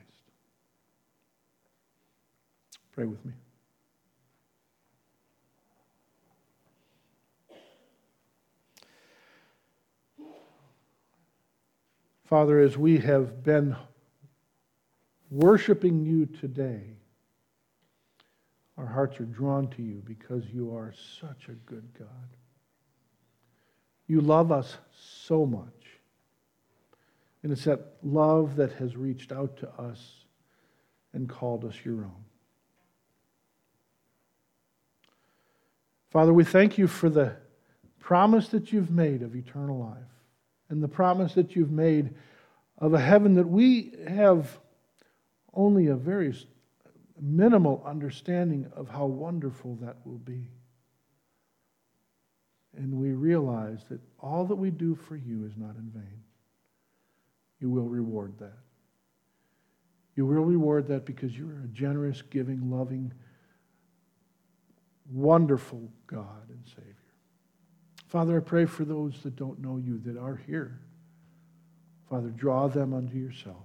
Pray 2.92 3.06
with 3.06 3.24
me. 3.24 3.32
Father, 12.26 12.60
as 12.60 12.76
we 12.76 12.98
have 12.98 13.42
been 13.42 13.74
worshiping 15.30 16.04
you 16.04 16.26
today, 16.26 16.82
our 18.78 18.86
hearts 18.86 19.20
are 19.20 19.24
drawn 19.24 19.68
to 19.68 19.82
you 19.82 20.02
because 20.04 20.44
you 20.52 20.74
are 20.76 20.92
such 21.20 21.48
a 21.48 21.52
good 21.52 21.88
God. 21.98 22.08
You 24.06 24.20
love 24.20 24.52
us 24.52 24.76
so 24.94 25.46
much. 25.46 25.62
And 27.42 27.52
it's 27.52 27.64
that 27.64 27.96
love 28.02 28.56
that 28.56 28.72
has 28.72 28.96
reached 28.96 29.32
out 29.32 29.56
to 29.58 29.70
us 29.80 30.24
and 31.12 31.28
called 31.28 31.64
us 31.64 31.74
your 31.84 32.04
own. 32.04 32.24
Father, 36.10 36.32
we 36.32 36.44
thank 36.44 36.78
you 36.78 36.86
for 36.86 37.08
the 37.08 37.36
promise 37.98 38.48
that 38.48 38.72
you've 38.72 38.90
made 38.90 39.22
of 39.22 39.34
eternal 39.34 39.78
life 39.78 39.98
and 40.68 40.82
the 40.82 40.88
promise 40.88 41.34
that 41.34 41.56
you've 41.56 41.70
made 41.70 42.14
of 42.78 42.94
a 42.94 43.00
heaven 43.00 43.34
that 43.34 43.48
we 43.48 43.92
have 44.06 44.58
only 45.54 45.86
a 45.86 45.96
very 45.96 46.34
minimal 47.20 47.82
understanding 47.86 48.70
of 48.74 48.88
how 48.88 49.06
wonderful 49.06 49.76
that 49.82 49.96
will 50.04 50.18
be. 50.18 50.48
And 52.76 52.94
we 52.94 53.12
realize 53.12 53.84
that 53.88 54.00
all 54.20 54.44
that 54.44 54.56
we 54.56 54.70
do 54.70 54.94
for 54.94 55.16
you 55.16 55.46
is 55.46 55.56
not 55.56 55.76
in 55.76 55.90
vain. 55.94 56.22
You 57.60 57.70
will 57.70 57.88
reward 57.88 58.34
that. 58.38 58.58
You 60.14 60.26
will 60.26 60.44
reward 60.44 60.86
that 60.88 61.04
because 61.04 61.36
you 61.36 61.48
are 61.48 61.64
a 61.64 61.68
generous, 61.68 62.22
giving, 62.22 62.70
loving, 62.70 63.12
wonderful 65.10 65.90
God 66.06 66.48
and 66.48 66.62
Savior. 66.66 66.96
Father, 68.08 68.38
I 68.38 68.40
pray 68.40 68.66
for 68.66 68.84
those 68.84 69.22
that 69.22 69.36
don't 69.36 69.60
know 69.60 69.78
you 69.78 69.98
that 70.04 70.18
are 70.18 70.36
here. 70.46 70.80
Father, 72.08 72.28
draw 72.28 72.68
them 72.68 72.94
unto 72.94 73.16
yourself. 73.16 73.64